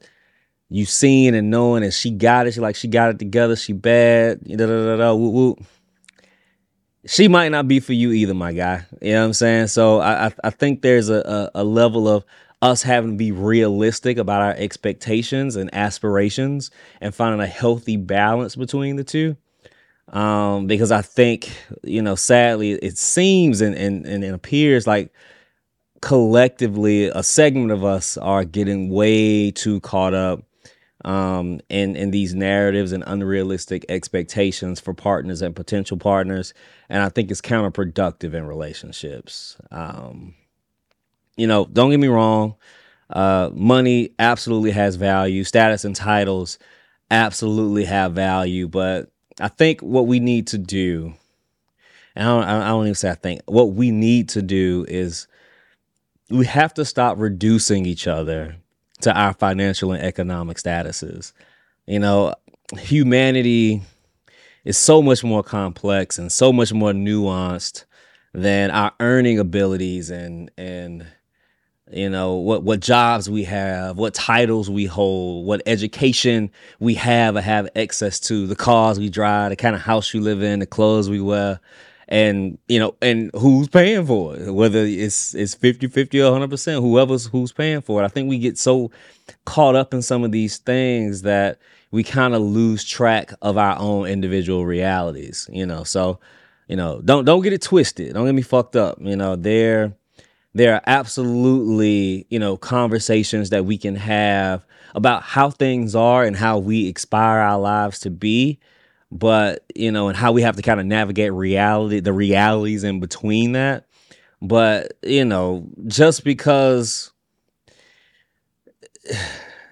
you 0.69 0.85
seen 0.85 1.35
and 1.35 1.51
knowing 1.51 1.83
and 1.83 1.93
she 1.93 2.09
got 2.09 2.47
it, 2.47 2.55
she 2.55 2.59
like 2.61 2.75
she 2.75 2.87
got 2.87 3.11
it 3.11 3.19
together, 3.19 3.55
she 3.55 3.71
bad, 3.71 4.43
da 4.43 4.65
da 4.65 4.97
da 4.97 5.13
da. 5.13 5.53
She 7.05 7.27
might 7.27 7.49
not 7.49 7.67
be 7.67 7.79
for 7.79 7.93
you 7.93 8.11
either, 8.11 8.33
my 8.33 8.53
guy. 8.53 8.87
You 9.03 9.13
know 9.13 9.19
what 9.19 9.25
I'm 9.27 9.33
saying? 9.33 9.67
So 9.67 9.99
I 9.99 10.25
I, 10.27 10.33
I 10.45 10.49
think 10.49 10.81
there's 10.81 11.09
a, 11.09 11.51
a, 11.53 11.61
a 11.61 11.63
level 11.63 12.07
of 12.07 12.25
us 12.61 12.83
having 12.83 13.11
to 13.11 13.17
be 13.17 13.31
realistic 13.31 14.17
about 14.17 14.41
our 14.41 14.53
expectations 14.53 15.55
and 15.55 15.73
aspirations 15.73 16.71
and 17.01 17.13
finding 17.13 17.41
a 17.41 17.47
healthy 17.47 17.97
balance 17.97 18.55
between 18.55 18.95
the 18.95 19.03
two. 19.03 19.37
Um, 20.09 20.67
because 20.67 20.91
I 20.91 21.01
think, 21.01 21.51
you 21.83 22.01
know, 22.01 22.15
sadly, 22.15 22.73
it 22.73 22.97
seems 22.97 23.61
and, 23.61 23.75
and, 23.75 24.05
and 24.05 24.23
it 24.23 24.33
appears 24.33 24.85
like 24.87 25.11
collectively 26.01 27.05
a 27.05 27.23
segment 27.23 27.71
of 27.71 27.83
us 27.83 28.17
are 28.17 28.43
getting 28.43 28.89
way 28.89 29.49
too 29.51 29.79
caught 29.81 30.13
up 30.13 30.43
um, 31.03 31.59
in, 31.69 31.95
in 31.95 32.11
these 32.11 32.35
narratives 32.35 32.91
and 32.91 33.03
unrealistic 33.07 33.85
expectations 33.89 34.79
for 34.79 34.93
partners 34.93 35.41
and 35.41 35.55
potential 35.55 35.97
partners. 35.97 36.53
And 36.89 37.01
I 37.01 37.09
think 37.09 37.31
it's 37.31 37.41
counterproductive 37.41 38.33
in 38.33 38.45
relationships. 38.45 39.57
Um, 39.71 40.35
you 41.35 41.47
know, 41.47 41.65
don't 41.65 41.91
get 41.91 41.99
me 41.99 42.07
wrong. 42.07 42.55
Uh, 43.09 43.49
money 43.53 44.11
absolutely 44.19 44.71
has 44.71 44.95
value. 44.95 45.43
Status 45.43 45.85
and 45.85 45.95
titles 45.95 46.57
absolutely 47.11 47.85
have 47.85 48.13
value. 48.13 48.67
But 48.67 49.11
I 49.39 49.47
think 49.47 49.81
what 49.81 50.07
we 50.07 50.19
need 50.19 50.47
to 50.47 50.57
do, 50.57 51.13
and 52.15 52.27
I 52.27 52.31
don't, 52.31 52.63
I 52.63 52.67
don't 52.69 52.85
even 52.85 52.95
say 52.95 53.11
I 53.11 53.15
think, 53.15 53.41
what 53.45 53.73
we 53.73 53.91
need 53.91 54.29
to 54.29 54.41
do 54.41 54.85
is 54.87 55.27
we 56.29 56.45
have 56.45 56.73
to 56.75 56.85
stop 56.85 57.17
reducing 57.19 57.85
each 57.85 58.07
other 58.07 58.55
to 59.01 59.13
our 59.13 59.33
financial 59.33 59.91
and 59.91 60.03
economic 60.03 60.57
statuses. 60.57 61.33
You 61.85 61.99
know, 61.99 62.33
humanity 62.79 63.83
is 64.63 64.77
so 64.77 65.01
much 65.01 65.23
more 65.23 65.43
complex 65.43 66.17
and 66.17 66.31
so 66.31 66.51
much 66.51 66.73
more 66.73 66.91
nuanced 66.91 67.85
than 68.33 68.71
our 68.71 68.91
earning 68.99 69.39
abilities 69.39 70.09
and 70.09 70.49
and 70.57 71.05
you 71.91 72.09
know 72.09 72.33
what 72.33 72.63
what 72.63 72.79
jobs 72.79 73.29
we 73.29 73.43
have 73.43 73.97
what 73.97 74.13
titles 74.13 74.69
we 74.69 74.85
hold 74.85 75.45
what 75.45 75.61
education 75.67 76.49
we 76.79 76.95
have 76.95 77.35
or 77.35 77.41
have 77.41 77.69
access 77.75 78.19
to 78.19 78.47
the 78.47 78.55
cars 78.55 78.97
we 78.97 79.07
drive 79.07 79.51
the 79.51 79.55
kind 79.55 79.75
of 79.75 79.81
house 79.81 80.13
you 80.13 80.19
live 80.19 80.41
in 80.41 80.59
the 80.59 80.65
clothes 80.65 81.09
we 81.09 81.21
wear 81.21 81.59
and 82.07 82.57
you 82.67 82.79
know 82.79 82.95
and 83.01 83.31
who's 83.33 83.67
paying 83.67 84.05
for 84.05 84.35
it. 84.35 84.51
Whether 84.51 84.85
it's 84.85 85.33
it's 85.33 85.55
50 85.55 85.87
50 85.87 86.21
or 86.21 86.31
100% 86.39 86.81
whoever's 86.81 87.25
who's 87.27 87.51
paying 87.51 87.81
for 87.81 88.01
it. 88.01 88.05
I 88.05 88.09
think 88.09 88.29
we 88.29 88.37
get 88.37 88.57
so 88.57 88.91
caught 89.45 89.75
up 89.75 89.93
in 89.93 90.01
some 90.01 90.23
of 90.23 90.31
these 90.31 90.57
things 90.57 91.23
that 91.23 91.59
we 91.91 92.03
kind 92.03 92.35
of 92.35 92.41
lose 92.41 92.83
track 92.83 93.33
of 93.41 93.57
our 93.57 93.77
own 93.79 94.07
individual 94.07 94.65
realities 94.65 95.49
you 95.51 95.65
know. 95.65 95.83
So 95.83 96.19
you 96.67 96.75
know 96.75 97.01
don't 97.03 97.25
don't 97.25 97.41
get 97.41 97.53
it 97.53 97.61
twisted. 97.61 98.13
Don't 98.13 98.25
get 98.25 98.35
me 98.35 98.41
fucked 98.41 98.75
up. 98.75 98.97
You 99.01 99.15
know 99.15 99.35
there 99.35 99.95
there 100.55 100.73
are 100.73 100.81
absolutely, 100.87 102.25
you 102.29 102.39
know, 102.39 102.55
conversations 102.55 103.49
that 103.49 103.65
we 103.65 103.77
can 103.77 103.97
have 103.97 104.65
about 104.95 105.21
how 105.21 105.49
things 105.49 105.95
are 105.95 106.23
and 106.23 106.35
how 106.35 106.57
we 106.57 106.89
aspire 106.89 107.39
our 107.39 107.59
lives 107.59 107.99
to 107.99 108.09
be, 108.09 108.57
but, 109.11 109.65
you 109.75 109.91
know, 109.91 110.07
and 110.07 110.15
how 110.17 110.31
we 110.31 110.41
have 110.41 110.55
to 110.55 110.61
kind 110.61 110.79
of 110.79 110.85
navigate 110.85 111.33
reality, 111.33 111.99
the 111.99 112.13
realities 112.13 112.85
in 112.85 113.01
between 113.01 113.51
that. 113.51 113.85
But, 114.41 114.93
you 115.03 115.25
know, 115.25 115.67
just 115.87 116.23
because 116.23 117.11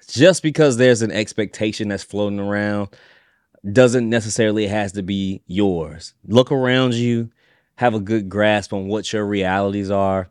just 0.09 0.43
because 0.43 0.75
there's 0.75 1.01
an 1.01 1.11
expectation 1.11 1.87
that's 1.87 2.03
floating 2.03 2.41
around 2.41 2.89
doesn't 3.71 4.09
necessarily 4.09 4.67
has 4.67 4.91
to 4.91 5.01
be 5.01 5.41
yours. 5.47 6.13
Look 6.27 6.51
around 6.51 6.93
you, 6.93 7.29
have 7.75 7.93
a 7.93 8.01
good 8.01 8.27
grasp 8.27 8.73
on 8.73 8.89
what 8.89 9.13
your 9.13 9.25
realities 9.25 9.89
are 9.89 10.29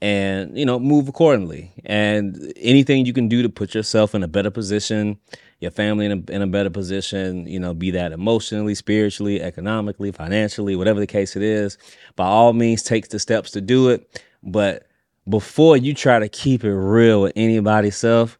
and 0.00 0.56
you 0.56 0.64
know 0.64 0.78
move 0.78 1.08
accordingly. 1.08 1.72
And 1.84 2.52
anything 2.56 3.06
you 3.06 3.12
can 3.12 3.28
do 3.28 3.42
to 3.42 3.48
put 3.48 3.74
yourself 3.74 4.14
in 4.14 4.22
a 4.22 4.28
better 4.28 4.50
position 4.50 5.18
your 5.60 5.70
family 5.70 6.06
in 6.06 6.12
a, 6.12 6.32
in 6.32 6.42
a 6.42 6.46
better 6.46 6.70
position 6.70 7.46
you 7.46 7.58
know 7.58 7.74
be 7.74 7.90
that 7.90 8.12
emotionally 8.12 8.74
spiritually 8.74 9.42
economically 9.42 10.12
financially 10.12 10.76
whatever 10.76 11.00
the 11.00 11.06
case 11.06 11.34
it 11.36 11.42
is 11.42 11.78
by 12.16 12.26
all 12.26 12.52
means 12.52 12.82
take 12.82 13.08
the 13.08 13.18
steps 13.18 13.50
to 13.52 13.60
do 13.60 13.88
it. 13.88 14.22
But 14.42 14.86
before 15.28 15.76
you 15.76 15.94
try 15.94 16.18
to 16.18 16.28
keep 16.28 16.64
it 16.64 16.74
real 16.74 17.22
with 17.22 17.32
anybody's 17.36 17.96
self 17.96 18.38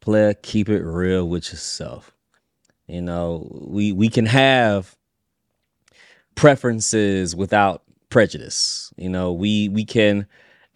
player 0.00 0.34
keep 0.34 0.68
it 0.68 0.82
real 0.82 1.28
with 1.28 1.50
yourself. 1.50 2.14
You 2.86 3.02
know 3.02 3.48
we 3.66 3.92
we 3.92 4.08
can 4.08 4.26
have 4.26 4.94
preferences 6.34 7.34
without 7.34 7.82
prejudice. 8.10 8.92
You 8.96 9.08
know 9.08 9.32
we 9.32 9.68
we 9.70 9.84
can 9.84 10.26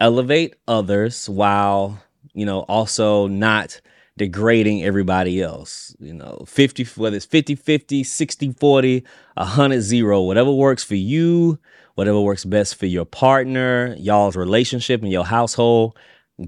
elevate 0.03 0.57
others 0.67 1.29
while, 1.29 2.03
you 2.35 2.45
know, 2.45 2.61
also 2.63 3.29
not 3.29 3.81
degrading 4.19 4.83
everybody 4.83 5.41
else. 5.41 5.95
You 6.01 6.13
know, 6.13 6.45
50, 6.47 6.85
whether 6.97 7.17
it's 7.17 7.25
50 7.25 7.55
50, 7.55 8.03
60 8.03 8.53
40, 8.53 9.05
100 9.37 9.81
0, 9.81 10.23
whatever 10.23 10.51
works 10.53 10.83
for 10.83 10.97
you, 10.97 11.59
whatever 11.95 12.21
works 12.21 12.45
best 12.45 12.75
for 12.75 12.87
your 12.87 13.05
partner, 13.05 13.95
y'all's 13.97 14.37
relationship, 14.37 15.03
and 15.03 15.13
your 15.13 15.25
household, 15.25 15.97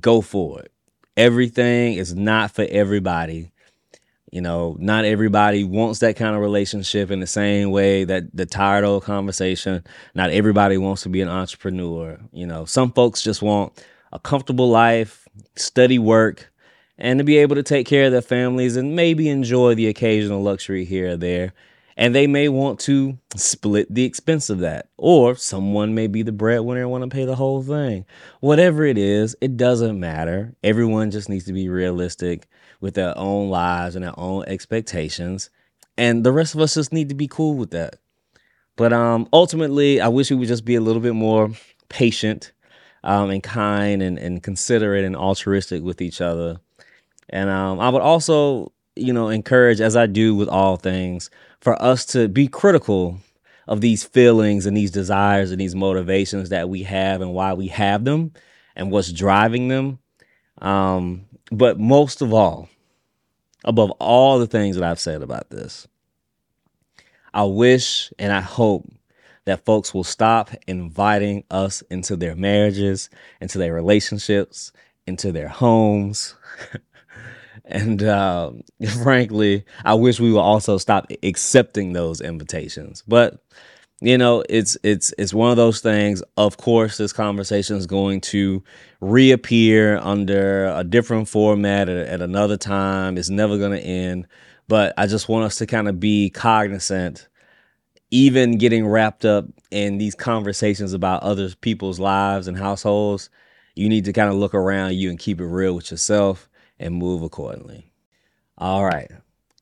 go 0.00 0.20
for 0.20 0.60
it. 0.60 0.72
Everything 1.16 1.94
is 1.94 2.12
not 2.12 2.50
for 2.50 2.66
everybody. 2.68 3.52
You 4.34 4.40
know, 4.40 4.76
not 4.80 5.04
everybody 5.04 5.62
wants 5.62 6.00
that 6.00 6.16
kind 6.16 6.34
of 6.34 6.42
relationship 6.42 7.12
in 7.12 7.20
the 7.20 7.26
same 7.26 7.70
way 7.70 8.02
that 8.02 8.34
the 8.34 8.46
tired 8.46 8.82
old 8.82 9.04
conversation. 9.04 9.84
Not 10.12 10.30
everybody 10.30 10.76
wants 10.76 11.02
to 11.02 11.08
be 11.08 11.20
an 11.20 11.28
entrepreneur. 11.28 12.18
You 12.32 12.44
know, 12.48 12.64
some 12.64 12.90
folks 12.90 13.22
just 13.22 13.42
want 13.42 13.80
a 14.12 14.18
comfortable 14.18 14.68
life, 14.68 15.28
steady 15.54 16.00
work, 16.00 16.52
and 16.98 17.20
to 17.20 17.24
be 17.24 17.38
able 17.38 17.54
to 17.54 17.62
take 17.62 17.86
care 17.86 18.06
of 18.06 18.12
their 18.12 18.22
families 18.22 18.74
and 18.74 18.96
maybe 18.96 19.28
enjoy 19.28 19.76
the 19.76 19.86
occasional 19.86 20.42
luxury 20.42 20.84
here 20.84 21.10
or 21.10 21.16
there. 21.16 21.52
And 21.96 22.12
they 22.12 22.26
may 22.26 22.48
want 22.48 22.80
to 22.80 23.16
split 23.36 23.94
the 23.94 24.04
expense 24.04 24.50
of 24.50 24.58
that. 24.58 24.88
Or 24.96 25.36
someone 25.36 25.94
may 25.94 26.08
be 26.08 26.22
the 26.22 26.32
breadwinner 26.32 26.80
and 26.80 26.90
want 26.90 27.04
to 27.04 27.08
pay 27.08 27.24
the 27.24 27.36
whole 27.36 27.62
thing. 27.62 28.04
Whatever 28.40 28.84
it 28.84 28.98
is, 28.98 29.36
it 29.40 29.56
doesn't 29.56 30.00
matter. 30.00 30.56
Everyone 30.64 31.12
just 31.12 31.28
needs 31.28 31.44
to 31.44 31.52
be 31.52 31.68
realistic 31.68 32.48
with 32.84 32.92
their 32.92 33.16
own 33.16 33.48
lives 33.48 33.96
and 33.96 34.04
their 34.04 34.18
own 34.20 34.44
expectations. 34.46 35.48
And 35.96 36.22
the 36.22 36.32
rest 36.32 36.54
of 36.54 36.60
us 36.60 36.74
just 36.74 36.92
need 36.92 37.08
to 37.08 37.14
be 37.14 37.26
cool 37.26 37.54
with 37.54 37.70
that. 37.70 37.96
But 38.76 38.92
um, 38.92 39.26
ultimately, 39.32 40.02
I 40.02 40.08
wish 40.08 40.30
we 40.30 40.36
would 40.36 40.48
just 40.48 40.66
be 40.66 40.74
a 40.74 40.82
little 40.82 41.00
bit 41.00 41.14
more 41.14 41.50
patient 41.88 42.52
um, 43.02 43.30
and 43.30 43.42
kind 43.42 44.02
and, 44.02 44.18
and 44.18 44.42
considerate 44.42 45.06
and 45.06 45.16
altruistic 45.16 45.82
with 45.82 46.02
each 46.02 46.20
other. 46.20 46.60
And 47.30 47.48
um, 47.48 47.80
I 47.80 47.88
would 47.88 48.02
also, 48.02 48.70
you 48.96 49.14
know, 49.14 49.28
encourage, 49.28 49.80
as 49.80 49.96
I 49.96 50.04
do 50.04 50.34
with 50.34 50.50
all 50.50 50.76
things, 50.76 51.30
for 51.62 51.80
us 51.82 52.04
to 52.06 52.28
be 52.28 52.48
critical 52.48 53.18
of 53.66 53.80
these 53.80 54.04
feelings 54.04 54.66
and 54.66 54.76
these 54.76 54.90
desires 54.90 55.52
and 55.52 55.58
these 55.58 55.74
motivations 55.74 56.50
that 56.50 56.68
we 56.68 56.82
have 56.82 57.22
and 57.22 57.32
why 57.32 57.54
we 57.54 57.68
have 57.68 58.04
them 58.04 58.34
and 58.76 58.90
what's 58.90 59.10
driving 59.10 59.68
them. 59.68 60.00
Um, 60.60 61.24
but 61.50 61.80
most 61.80 62.20
of 62.20 62.34
all, 62.34 62.68
above 63.64 63.90
all 63.92 64.38
the 64.38 64.46
things 64.46 64.76
that 64.76 64.84
I've 64.84 65.00
said 65.00 65.22
about 65.22 65.50
this, 65.50 65.88
I 67.32 67.44
wish 67.44 68.12
and 68.18 68.32
I 68.32 68.40
hope 68.40 68.86
that 69.44 69.64
folks 69.64 69.92
will 69.92 70.04
stop 70.04 70.50
inviting 70.66 71.44
us 71.50 71.82
into 71.90 72.16
their 72.16 72.34
marriages, 72.34 73.10
into 73.40 73.58
their 73.58 73.74
relationships, 73.74 74.72
into 75.06 75.32
their 75.32 75.48
homes. 75.48 76.34
and 77.64 78.02
uh, 78.02 78.52
frankly, 79.02 79.64
I 79.84 79.94
wish 79.94 80.20
we 80.20 80.32
would 80.32 80.40
also 80.40 80.78
stop 80.78 81.10
accepting 81.22 81.92
those 81.92 82.20
invitations. 82.20 83.02
But 83.06 83.42
you 84.04 84.18
know, 84.18 84.44
it's 84.50 84.76
it's 84.82 85.14
it's 85.16 85.32
one 85.32 85.50
of 85.50 85.56
those 85.56 85.80
things. 85.80 86.22
Of 86.36 86.58
course, 86.58 86.98
this 86.98 87.12
conversation 87.12 87.76
is 87.76 87.86
going 87.86 88.20
to 88.22 88.62
reappear 89.00 89.96
under 89.96 90.66
a 90.66 90.84
different 90.84 91.26
format 91.26 91.88
at, 91.88 92.06
at 92.06 92.20
another 92.20 92.58
time. 92.58 93.16
It's 93.16 93.30
never 93.30 93.56
going 93.56 93.72
to 93.72 93.80
end. 93.80 94.26
But 94.68 94.92
I 94.98 95.06
just 95.06 95.28
want 95.30 95.46
us 95.46 95.56
to 95.56 95.66
kind 95.66 95.88
of 95.88 96.00
be 96.00 96.28
cognizant, 96.28 97.28
even 98.10 98.58
getting 98.58 98.86
wrapped 98.86 99.24
up 99.24 99.46
in 99.70 99.96
these 99.96 100.14
conversations 100.14 100.92
about 100.92 101.22
other 101.22 101.48
people's 101.62 101.98
lives 101.98 102.46
and 102.46 102.58
households. 102.58 103.30
You 103.74 103.88
need 103.88 104.04
to 104.04 104.12
kind 104.12 104.28
of 104.28 104.36
look 104.36 104.54
around 104.54 104.94
you 104.94 105.08
and 105.08 105.18
keep 105.18 105.40
it 105.40 105.46
real 105.46 105.74
with 105.74 105.90
yourself 105.90 106.50
and 106.78 106.94
move 106.94 107.22
accordingly. 107.22 107.90
All 108.58 108.84
right, 108.84 109.10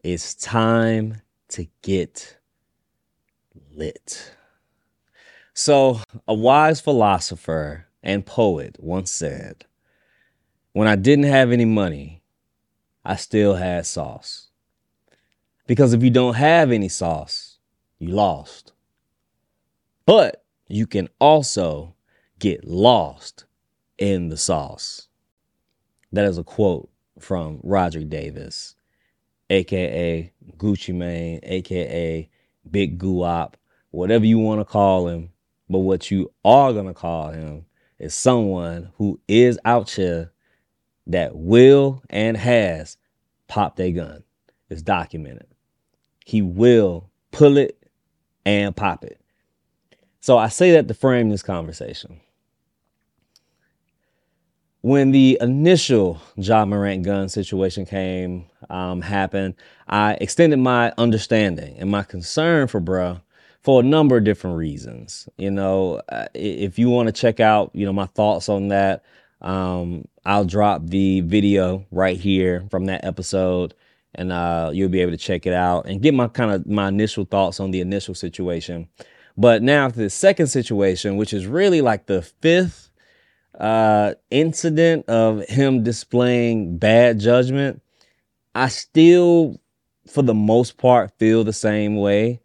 it's 0.03 0.35
time 0.35 1.23
to 1.51 1.67
get 1.83 2.39
lit. 3.75 4.33
So, 5.55 6.01
a 6.27 6.35
wise 6.35 6.81
philosopher 6.81 7.87
and 8.03 8.25
poet 8.25 8.77
once 8.81 9.11
said, 9.11 9.67
When 10.73 10.89
I 10.89 10.97
didn't 10.97 11.27
have 11.27 11.53
any 11.53 11.65
money, 11.65 12.23
I 13.05 13.17
still 13.17 13.55
had 13.55 13.87
sauce. 13.87 14.49
Because 15.67 15.93
if 15.93 16.03
you 16.03 16.11
don't 16.11 16.35
have 16.35 16.73
any 16.73 16.89
sauce, 16.89 17.59
you 17.99 18.09
lost. 18.09 18.73
But 20.07 20.45
you 20.69 20.87
can 20.87 21.09
also 21.21 21.95
get 22.39 22.65
lost 22.65 23.45
in 23.99 24.29
the 24.29 24.37
sauce. 24.37 25.09
That 26.13 26.25
is 26.25 26.39
a 26.39 26.45
quote 26.45 26.91
from 27.19 27.59
Radric 27.59 28.09
Davis, 28.09 28.75
aka 29.49 30.33
Gucci 30.57 30.95
Mane, 30.95 31.41
aka 31.43 32.29
Big 32.71 32.99
Guap, 32.99 33.55
whatever 33.93 34.27
you 34.27 34.39
want 34.39 34.61
to 34.61 34.65
call 34.65 35.07
him. 35.07 35.31
But 35.71 35.79
what 35.81 36.11
you 36.11 36.33
are 36.45 36.73
going 36.73 36.87
to 36.87 36.95
call 36.95 37.31
him 37.31 37.67
is 37.99 38.13
someone 38.15 38.91
who 38.97 39.21
is 39.29 39.59
out 39.65 39.91
here 39.91 40.33
that 41.07 41.37
will 41.37 42.03
and 42.11 42.37
has 42.37 42.97
popped 43.49 43.79
a 43.81 43.93
gun. 43.93 44.25
It's 44.69 44.83
documented. 44.83 45.47
He 46.25 46.43
will 46.43 47.11
pull 47.31 47.57
it 47.57 47.79
and 48.45 48.75
pop 48.75 49.05
it. 49.05 49.21
So 50.21 50.39
I 50.39 50.49
say 50.49 50.73
that 50.73 50.89
to 50.89 50.95
frame 50.95 51.31
this 51.31 51.43
conversation. 51.43 52.21
When 54.81 55.13
the 55.13 55.39
initial 55.41 56.21
Ja 56.37 56.65
Morant 56.65 57.05
gun 57.05 57.29
situation 57.29 57.87
came, 57.87 58.47
um, 58.69 59.01
happened, 59.01 59.55
I 59.87 60.15
extended 60.21 60.59
my 60.59 60.93
understanding 60.99 61.77
and 61.79 61.91
my 61.91 62.03
concern 62.03 62.67
for 62.67 62.81
bruh 62.81 63.21
for 63.63 63.81
a 63.81 63.85
number 63.85 64.17
of 64.17 64.25
different 64.25 64.57
reasons. 64.57 65.29
You 65.37 65.51
know, 65.51 66.03
uh, 66.09 66.27
if 66.35 66.79
you 66.79 66.91
want 66.91 67.09
to 67.09 67.13
check 67.13 67.41
out, 67.41 67.71
you 67.75 67.87
know, 67.87 67.93
my 67.93 68.07
thoughts 68.07 68.49
on 68.49 68.69
that, 68.69 69.05
um, 69.41 70.07
I'll 70.25 70.45
drop 70.45 70.87
the 70.87 71.21
video 71.21 71.85
right 71.91 72.19
here 72.19 72.65
from 72.71 72.87
that 72.87 73.05
episode, 73.05 73.75
and 74.15 74.31
uh, 74.31 74.71
you'll 74.73 74.89
be 74.89 75.01
able 75.01 75.13
to 75.13 75.19
check 75.19 75.47
it 75.47 75.53
out 75.53 75.87
and 75.87 76.03
get 76.03 76.15
my 76.15 76.29
kind 76.29 76.53
of 76.53 76.67
my 76.67 76.89
initial 76.89 77.25
thoughts 77.25 77.61
on 77.61 77.71
the 77.71 77.81
initial 77.81 78.15
situation. 78.15 78.89
But 79.37 79.63
now 79.63 79.89
to 79.89 79.97
the 79.97 80.11
second 80.11 80.49
situation, 80.49 81.17
which 81.17 81.33
is 81.33 81.47
really 81.47 81.81
like 81.81 82.07
the 82.07 82.23
fifth 82.23 82.91
uh, 83.59 84.15
incident 84.31 85.09
of 85.09 85.49
him 85.49 85.83
displaying 85.83 86.79
bad 86.79 87.19
judgment, 87.19 87.83
I 88.55 88.69
still, 88.69 89.61
for 90.07 90.23
the 90.23 90.35
most 90.35 90.77
part, 90.77 91.19
feel 91.19 91.45
the 91.45 91.53
same 91.53 91.97
way. 91.97 92.41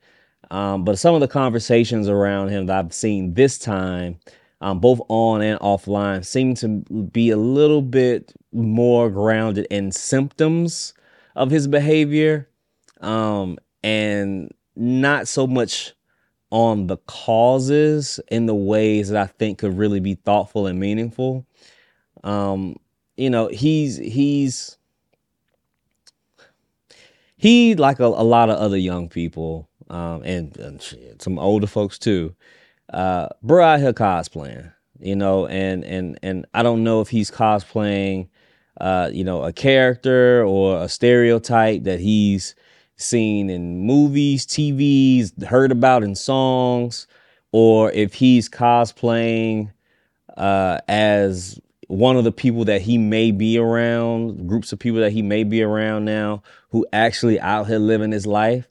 Um, 0.49 0.85
but 0.85 0.97
some 0.97 1.13
of 1.13 1.21
the 1.21 1.27
conversations 1.27 2.07
around 2.07 2.49
him 2.49 2.67
that 2.67 2.77
I've 2.77 2.93
seen 2.93 3.33
this 3.33 3.57
time, 3.57 4.19
um, 4.61 4.79
both 4.79 5.01
on 5.09 5.41
and 5.41 5.59
offline, 5.59 6.25
seem 6.25 6.55
to 6.55 6.67
be 7.11 7.29
a 7.29 7.37
little 7.37 7.81
bit 7.81 8.33
more 8.53 9.09
grounded 9.09 9.67
in 9.69 9.91
symptoms 9.91 10.93
of 11.35 11.51
his 11.51 11.67
behavior 11.67 12.47
um, 13.01 13.57
and 13.83 14.51
not 14.75 15.27
so 15.27 15.47
much 15.47 15.93
on 16.49 16.87
the 16.87 16.97
causes 16.97 18.19
in 18.29 18.45
the 18.45 18.55
ways 18.55 19.09
that 19.09 19.21
I 19.21 19.27
think 19.27 19.59
could 19.59 19.77
really 19.77 19.99
be 19.99 20.15
thoughtful 20.15 20.65
and 20.65 20.79
meaningful. 20.79 21.45
Um, 22.23 22.77
you 23.17 23.29
know, 23.29 23.47
he's 23.47 23.97
he's 23.97 24.77
he 27.35 27.75
like 27.75 27.99
a, 27.99 28.05
a 28.05 28.05
lot 28.05 28.49
of 28.49 28.57
other 28.57 28.77
young 28.77 29.09
people 29.09 29.66
um, 29.89 30.21
and, 30.23 30.55
and 30.57 30.81
shit, 30.81 31.21
some 31.21 31.39
older 31.39 31.67
folks 31.67 31.97
too. 31.97 32.35
Uh, 32.91 33.27
bro 33.43 33.63
out 33.65 33.79
here 33.79 33.93
cosplaying, 33.93 34.71
you 34.99 35.15
know, 35.15 35.45
and 35.47 35.83
and 35.83 36.17
and 36.23 36.45
I 36.53 36.63
don't 36.63 36.83
know 36.83 37.01
if 37.01 37.09
he's 37.09 37.29
cosplaying, 37.29 38.29
uh, 38.79 39.09
you 39.11 39.23
know, 39.23 39.43
a 39.43 39.51
character 39.51 40.45
or 40.45 40.81
a 40.81 40.89
stereotype 40.89 41.83
that 41.83 41.99
he's 41.99 42.55
seen 42.95 43.49
in 43.49 43.79
movies, 43.81 44.45
TVs, 44.45 45.43
heard 45.45 45.71
about 45.71 46.03
in 46.03 46.15
songs, 46.15 47.07
or 47.51 47.91
if 47.91 48.13
he's 48.13 48.49
cosplaying 48.49 49.71
uh, 50.37 50.79
as 50.87 51.59
one 51.87 52.17
of 52.17 52.23
the 52.23 52.31
people 52.31 52.65
that 52.65 52.81
he 52.81 52.97
may 52.97 53.31
be 53.31 53.57
around, 53.57 54.47
groups 54.47 54.71
of 54.73 54.79
people 54.79 54.99
that 54.99 55.11
he 55.11 55.21
may 55.21 55.43
be 55.43 55.61
around 55.61 56.05
now 56.05 56.43
who 56.69 56.85
actually 56.91 57.39
out 57.39 57.67
here 57.67 57.79
living 57.79 58.11
his 58.11 58.27
life 58.27 58.67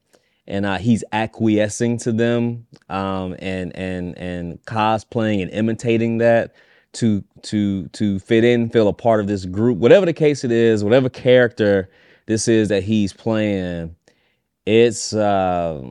and 0.49 0.65
uh, 0.65 0.79
he's 0.79 1.03
acquiescing 1.13 1.99
to 1.99 2.13
them 2.13 2.67
um, 2.89 3.35
and 3.39 3.75
and 3.77 4.17
and 4.19 4.63
cosplaying 4.65 5.43
and 5.43 5.51
imitating 5.51 6.19
that 6.19 6.55
to 6.95 7.23
to 7.43 7.89
to 7.89 8.19
fit 8.21 8.45
in, 8.45 8.71
feel 8.71 8.89
a 8.89 8.93
part 8.93 9.21
of 9.21 9.27
this 9.27 9.45
group. 9.45 9.79
Whatever 9.79 10.07
the 10.07 10.13
case 10.13 10.45
it 10.45 10.53
is, 10.53 10.83
whatever 10.83 11.09
character 11.09 11.91
this 12.27 12.49
is 12.49 12.69
that 12.69 12.83
he's 12.83 13.13
playing, 13.13 13.95
it's 14.65 15.13
uh, 15.13 15.83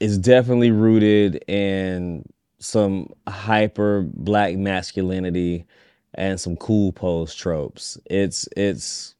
it's 0.00 0.18
definitely 0.18 0.70
rooted 0.70 1.42
in 1.48 2.24
some 2.58 3.08
hyper 3.28 4.02
black 4.02 4.56
masculinity 4.56 5.66
and 6.14 6.40
some 6.40 6.56
cool 6.56 6.92
pose 6.92 7.34
tropes. 7.34 7.98
It's 8.06 8.48
it's 8.56 9.14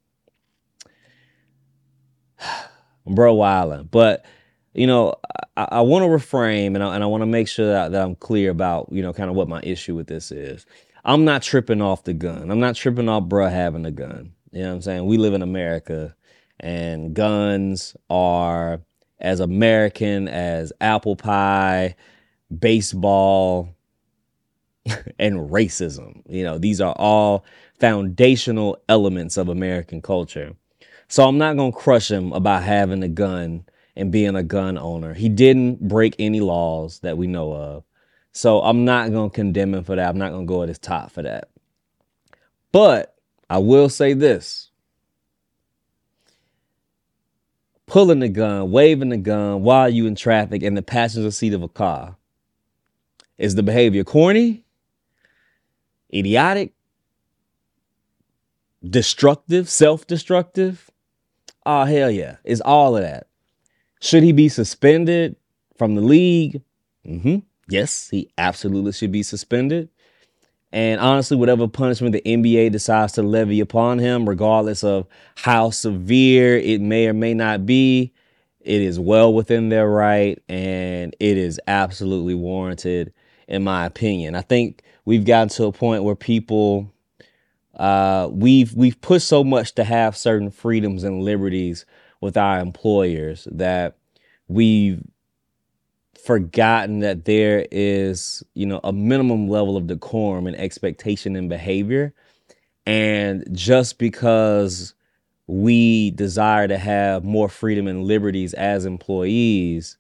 bro 3.07 3.37
wildin', 3.37 3.91
but 3.91 4.25
you 4.77 4.87
know, 4.87 5.15
I, 5.57 5.69
I 5.73 5.81
want 5.81 6.05
to 6.05 6.09
reframe 6.09 6.75
and 6.75 6.83
I, 6.83 6.95
and 6.95 7.03
I 7.03 7.07
want 7.07 7.23
to 7.23 7.27
make 7.27 7.49
sure 7.49 7.67
that, 7.67 7.93
that 7.93 8.03
I'm 8.03 8.15
clear 8.15 8.51
about, 8.51 8.89
you 8.93 9.03
know, 9.03 9.13
kind 9.13 9.31
of 9.31 9.37
what 9.37 9.49
my 9.49 9.61
issue 9.63 9.95
with 9.95 10.07
this 10.07 10.31
is. 10.31 10.67
I'm 11.05 11.25
not 11.25 11.43
tripping 11.43 11.81
off 11.81 12.05
the 12.05 12.13
gun. 12.13 12.51
I'm 12.51 12.61
not 12.61 12.75
tripping 12.75 13.09
off 13.09 13.25
bruh 13.25 13.51
having 13.51 13.87
a 13.87 13.91
gun. 13.91 14.33
You 14.53 14.63
know 14.63 14.69
what 14.69 14.75
I'm 14.75 14.83
saying? 14.83 15.07
We 15.07 15.17
live 15.17 15.35
in 15.35 15.43
America 15.43 16.15
and 16.61 17.15
guns 17.15 17.97
are 18.11 18.81
as 19.19 19.41
American 19.41 20.29
as 20.29 20.73
apple 20.81 21.17
pie, 21.17 21.97
baseball, 22.57 23.71
and 25.19 25.51
racism. 25.51 26.23
You 26.29 26.45
know, 26.45 26.59
these 26.59 26.81
are 26.81 26.95
all 26.99 27.45
foundational 27.81 28.79
elements 28.89 29.37
of 29.37 29.49
American 29.49 30.03
culture. 30.03 30.55
So 31.09 31.27
I'm 31.27 31.39
not 31.39 31.57
going 31.57 31.73
to 31.73 31.79
crush 31.79 32.11
him 32.11 32.33
about 32.33 32.63
having 32.63 33.03
a 33.03 33.09
gun 33.09 33.65
and 33.97 34.13
being 34.13 34.37
a 34.37 34.43
gun 34.43 34.77
owner. 34.77 35.15
He 35.15 35.29
didn't 35.29 35.89
break 35.89 36.15
any 36.19 36.41
laws 36.41 37.01
that 37.01 37.17
we 37.17 37.27
know 37.27 37.53
of. 37.53 37.85
So 38.33 38.61
I'm 38.61 38.85
not 38.85 39.11
going 39.13 39.31
to 39.31 39.35
condemn 39.35 39.75
him 39.75 39.85
for 39.85 39.97
that. 39.97 40.09
I'm 40.09 40.19
not 40.19 40.31
going 40.31 40.47
to 40.47 40.53
go 40.53 40.63
at 40.63 40.69
his 40.69 40.79
top 40.79 41.11
for 41.11 41.23
that. 41.23 41.49
But 42.71 43.17
I 43.49 43.59
will 43.59 43.89
say 43.89 44.13
this 44.13 44.71
pulling 47.87 48.19
the 48.19 48.29
gun, 48.29 48.71
waving 48.71 49.09
the 49.09 49.17
gun 49.17 49.63
while 49.63 49.89
you 49.89 50.07
in 50.07 50.15
traffic 50.15 50.63
in 50.63 50.75
the 50.75 50.83
passenger 50.83 51.31
seat 51.31 51.55
of 51.55 51.63
a 51.63 51.69
car. 51.69 52.17
Is 53.39 53.55
the 53.55 53.63
behavior 53.63 54.03
corny, 54.03 54.65
idiotic, 56.13 56.73
destructive, 58.89 59.69
self 59.69 60.07
destructive? 60.07 60.91
Oh, 61.65 61.71
ah, 61.71 61.85
hell 61.85 62.11
yeah. 62.11 62.37
It's 62.45 62.61
all 62.61 62.97
of 62.97 63.03
that. 63.03 63.27
Should 64.01 64.23
he 64.23 64.33
be 64.33 64.49
suspended 64.49 65.37
from 65.77 65.95
the 65.95 66.03
league? 66.03 66.63
Mm-hmm. 67.07 67.39
Yes, 67.69 68.09
he 68.11 68.31
absolutely 68.39 68.93
should 68.93 69.13
be 69.13 69.23
suspended. 69.23 69.89
And 70.73 71.01
honestly, 71.01 71.37
whatever 71.37 71.69
punishment 71.69 72.13
the 72.13 72.23
NBA 72.23 72.73
decides 72.73 73.15
to 73.15 73.23
levy 73.23 73.61
upon 73.61 73.99
him, 73.99 74.29
regardless 74.29 74.85
of 74.85 75.07
how 75.37 75.71
severe 75.71 76.59
it 76.59 76.81
may 76.81 77.07
or 77.07 77.15
may 77.15 77.35
not 77.35 77.65
be, 77.65 78.13
it 78.61 78.83
is 78.83 78.99
well 78.99 79.33
within 79.33 79.69
their 79.69 79.89
right 79.89 80.43
and 80.49 81.15
it 81.21 81.39
is 81.39 81.61
absolutely 81.69 82.35
warranted, 82.35 83.13
in 83.47 83.63
my 83.63 83.87
opinion. 83.87 84.35
I 84.35 84.43
think 84.43 84.83
we've 85.05 85.25
gotten 85.25 85.49
to 85.51 85.67
a 85.67 85.73
point 85.73 86.03
where 86.03 86.17
people 86.17 86.93
uh, 87.77 88.29
we've 88.31 88.75
we've 88.75 89.01
pushed 89.01 89.29
so 89.29 89.45
much 89.45 89.75
to 89.75 89.85
have 89.85 90.17
certain 90.17 90.51
freedoms 90.51 91.05
and 91.05 91.23
liberties 91.23 91.85
with 92.27 92.37
our 92.37 92.59
employers 92.59 93.47
that 93.53 93.97
we've 94.49 95.01
forgotten 96.27 96.99
that 96.99 97.25
there 97.25 97.67
is, 97.71 98.43
you 98.55 98.67
know, 98.67 98.81
a 98.83 98.93
minimum 98.93 99.49
level 99.49 99.77
of 99.77 99.87
decorum 99.87 100.49
and 100.49 100.57
expectation 100.57 101.37
and 101.37 101.49
behavior. 101.49 102.13
And 102.85 103.47
just 103.53 103.99
because 103.99 104.95
we 105.47 106.11
desire 106.11 106.67
to 106.67 106.77
have 106.77 107.25
more 107.25 107.49
freedom 107.49 107.87
and 107.87 108.05
liberties 108.05 108.55
as 108.55 108.85
employees 108.85 109.97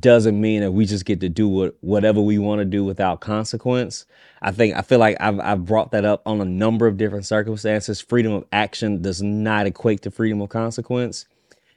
doesn't 0.00 0.40
mean 0.40 0.62
that 0.62 0.72
we 0.72 0.86
just 0.86 1.04
get 1.04 1.20
to 1.20 1.28
do 1.28 1.46
what, 1.46 1.76
whatever 1.82 2.22
we 2.22 2.38
want 2.38 2.60
to 2.60 2.64
do 2.64 2.82
without 2.82 3.20
consequence. 3.20 4.06
I 4.40 4.50
think 4.50 4.74
I 4.74 4.80
feel 4.80 4.98
like 4.98 5.18
I've 5.20 5.38
I've 5.40 5.66
brought 5.66 5.90
that 5.90 6.06
up 6.06 6.22
on 6.24 6.40
a 6.40 6.46
number 6.46 6.86
of 6.86 6.96
different 6.96 7.26
circumstances. 7.26 8.00
Freedom 8.00 8.32
of 8.32 8.46
action 8.50 9.02
does 9.02 9.20
not 9.20 9.66
equate 9.66 10.00
to 10.02 10.10
freedom 10.10 10.40
of 10.40 10.48
consequence 10.48 11.26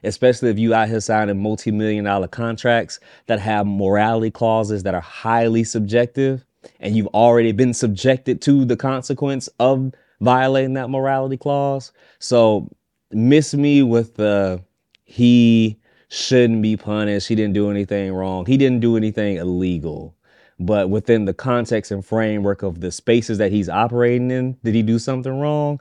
especially 0.07 0.49
if 0.49 0.57
you 0.57 0.73
out 0.73 0.87
here 0.87 0.99
signing 0.99 1.41
multi-million 1.41 2.05
dollar 2.05 2.27
contracts 2.27 2.99
that 3.27 3.39
have 3.39 3.67
morality 3.67 4.31
clauses 4.31 4.83
that 4.83 4.95
are 4.95 5.01
highly 5.01 5.63
subjective 5.63 6.45
and 6.79 6.95
you've 6.95 7.07
already 7.07 7.51
been 7.51 7.73
subjected 7.73 8.41
to 8.41 8.65
the 8.65 8.75
consequence 8.75 9.47
of 9.59 9.93
violating 10.21 10.73
that 10.73 10.89
morality 10.89 11.37
clause. 11.37 11.91
So 12.19 12.69
miss 13.11 13.53
me 13.53 13.83
with 13.83 14.15
the 14.15 14.61
he 15.05 15.79
shouldn't 16.09 16.61
be 16.61 16.75
punished. 16.75 17.27
He 17.27 17.35
didn't 17.35 17.53
do 17.53 17.69
anything 17.69 18.13
wrong. 18.13 18.45
He 18.45 18.57
didn't 18.57 18.81
do 18.81 18.97
anything 18.97 19.37
illegal. 19.37 20.15
But 20.59 20.89
within 20.89 21.25
the 21.25 21.33
context 21.33 21.91
and 21.91 22.03
framework 22.03 22.63
of 22.63 22.81
the 22.81 22.91
spaces 22.91 23.37
that 23.37 23.51
he's 23.51 23.69
operating 23.69 24.31
in, 24.31 24.57
did 24.63 24.73
he 24.73 24.81
do 24.81 24.97
something 24.97 25.39
wrong? 25.39 25.79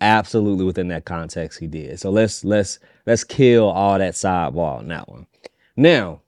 Absolutely 0.00 0.64
within 0.64 0.88
that 0.88 1.04
context 1.04 1.58
he 1.58 1.66
did. 1.66 1.98
So 2.00 2.10
let's 2.10 2.44
let's 2.44 2.78
let's 3.06 3.24
kill 3.24 3.68
all 3.68 3.98
that 3.98 4.14
sidebar 4.14 4.78
on 4.78 4.88
that 4.88 5.08
one. 5.08 5.26
Now, 5.76 6.20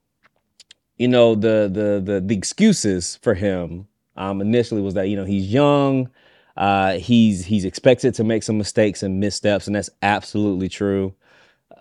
you 0.97 1.09
know 1.09 1.35
the 1.35 1.71
the 1.73 2.01
the 2.05 2.21
the 2.21 2.37
excuses 2.37 3.17
for 3.17 3.35
him 3.35 3.87
um, 4.17 4.41
initially 4.41 4.83
was 4.83 4.95
that 4.95 5.09
you 5.09 5.17
know 5.17 5.25
he's 5.25 5.53
young, 5.53 6.11
uh, 6.57 6.95
he's 6.95 7.45
he's 7.45 7.65
expected 7.65 8.15
to 8.15 8.25
make 8.25 8.43
some 8.43 8.59
mistakes 8.59 9.03
and 9.03 9.21
missteps, 9.21 9.67
and 9.67 9.77
that's 9.77 9.91
absolutely 10.03 10.69
true. 10.69 11.15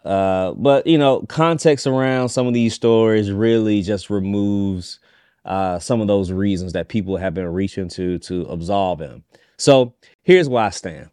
Uh, 0.05 0.53
but 0.53 0.85
you 0.87 0.97
know, 0.97 1.21
context 1.27 1.87
around 1.87 2.29
some 2.29 2.47
of 2.47 2.53
these 2.53 2.73
stories 2.73 3.31
really 3.31 3.81
just 3.81 4.09
removes 4.09 4.99
uh, 5.45 5.79
some 5.79 5.99
of 6.01 6.07
those 6.07 6.31
reasons 6.31 6.73
that 6.73 6.89
people 6.89 7.17
have 7.17 7.33
been 7.33 7.47
reaching 7.47 7.89
to 7.89 8.19
to 8.19 8.41
absolve 8.43 8.99
him. 8.99 9.23
So 9.57 9.95
here's 10.21 10.47
where 10.47 10.65
I 10.65 10.69
stand 10.69 11.09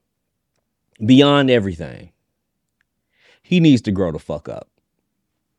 beyond 1.04 1.50
everything, 1.50 2.12
he 3.42 3.60
needs 3.60 3.82
to 3.82 3.92
grow 3.92 4.12
the 4.12 4.18
fuck 4.18 4.48
up. 4.48 4.68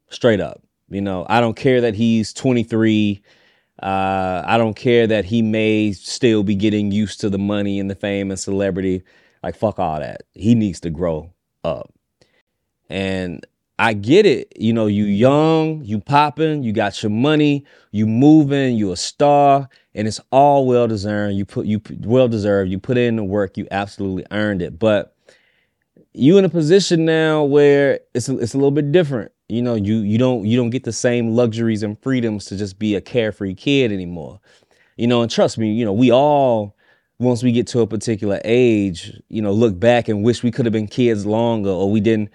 Straight 0.09 0.39
up. 0.39 0.61
You 0.89 1.01
know, 1.01 1.25
I 1.29 1.39
don't 1.39 1.55
care 1.55 1.81
that 1.81 1.95
he's 1.95 2.33
23. 2.33 3.21
Uh, 3.81 4.43
I 4.45 4.57
don't 4.57 4.75
care 4.75 5.07
that 5.07 5.25
he 5.25 5.41
may 5.41 5.91
still 5.91 6.43
be 6.43 6.55
getting 6.55 6.91
used 6.91 7.19
to 7.21 7.29
the 7.29 7.39
money 7.39 7.79
and 7.79 7.89
the 7.89 7.95
fame 7.95 8.31
and 8.31 8.39
celebrity. 8.39 9.03
Like, 9.43 9.55
fuck 9.55 9.79
all 9.79 9.99
that. 9.99 10.23
He 10.33 10.55
needs 10.55 10.79
to 10.81 10.89
grow 10.89 11.33
up. 11.63 11.91
And 12.89 13.45
I 13.77 13.93
get 13.93 14.25
it. 14.25 14.53
You 14.55 14.73
know, 14.73 14.87
you 14.87 15.05
young, 15.05 15.83
you 15.83 15.99
popping, 15.99 16.63
you 16.63 16.71
got 16.71 17.01
your 17.03 17.09
money, 17.09 17.65
you 17.91 18.07
moving, 18.07 18.77
you 18.77 18.91
a 18.91 18.97
star, 18.97 19.67
and 19.93 20.07
it's 20.07 20.21
all 20.31 20.65
well 20.65 20.87
deserved. 20.87 21.35
You 21.35 21.45
put 21.45 21.65
you 21.65 21.81
well 22.01 22.27
deserved. 22.27 22.71
You 22.71 22.79
put 22.79 22.97
in 22.97 23.17
the 23.17 23.23
work. 23.23 23.57
You 23.57 23.67
absolutely 23.71 24.25
earned 24.31 24.61
it. 24.61 24.79
But 24.79 25.14
you 26.17 26.37
in 26.37 26.45
a 26.45 26.49
position 26.49 27.05
now 27.05 27.43
where 27.43 27.99
it's 28.13 28.29
a, 28.29 28.37
it's 28.37 28.53
a 28.53 28.57
little 28.57 28.71
bit 28.71 28.91
different. 28.91 29.31
You 29.49 29.61
know, 29.61 29.75
you 29.75 29.97
you 29.97 30.17
don't 30.17 30.45
you 30.45 30.57
don't 30.57 30.69
get 30.69 30.83
the 30.83 30.93
same 30.93 31.35
luxuries 31.35 31.83
and 31.83 31.99
freedoms 32.01 32.45
to 32.45 32.57
just 32.57 32.79
be 32.79 32.95
a 32.95 33.01
carefree 33.01 33.53
kid 33.53 33.91
anymore. 33.91 34.39
You 34.97 35.07
know, 35.07 35.21
and 35.21 35.29
trust 35.29 35.57
me, 35.57 35.71
you 35.73 35.85
know, 35.85 35.93
we 35.93 36.11
all 36.11 36.75
once 37.19 37.43
we 37.43 37.51
get 37.51 37.67
to 37.67 37.81
a 37.81 37.87
particular 37.87 38.41
age, 38.43 39.11
you 39.29 39.41
know, 39.41 39.51
look 39.51 39.79
back 39.79 40.07
and 40.07 40.23
wish 40.23 40.41
we 40.41 40.51
could 40.51 40.65
have 40.65 40.73
been 40.73 40.87
kids 40.87 41.25
longer 41.25 41.69
or 41.69 41.91
we 41.91 41.99
didn't 41.99 42.29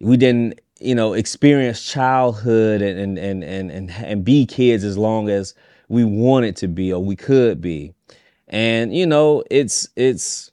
we 0.00 0.16
didn't, 0.16 0.60
you 0.80 0.94
know, 0.94 1.12
experience 1.12 1.84
childhood 1.84 2.80
and 2.80 2.98
and 2.98 3.18
and 3.18 3.44
and 3.44 3.70
and, 3.70 3.90
and 3.90 4.24
be 4.24 4.46
kids 4.46 4.84
as 4.84 4.96
long 4.96 5.28
as 5.28 5.54
we 5.88 6.04
wanted 6.04 6.56
to 6.56 6.68
be 6.68 6.92
or 6.92 7.04
we 7.04 7.16
could 7.16 7.60
be. 7.60 7.92
And 8.48 8.94
you 8.94 9.06
know, 9.06 9.44
it's 9.50 9.88
it's 9.96 10.49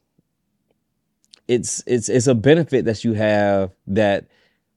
it's 1.47 1.83
it's 1.87 2.09
it's 2.09 2.27
a 2.27 2.35
benefit 2.35 2.85
that 2.85 3.03
you 3.03 3.13
have 3.13 3.71
that 3.87 4.25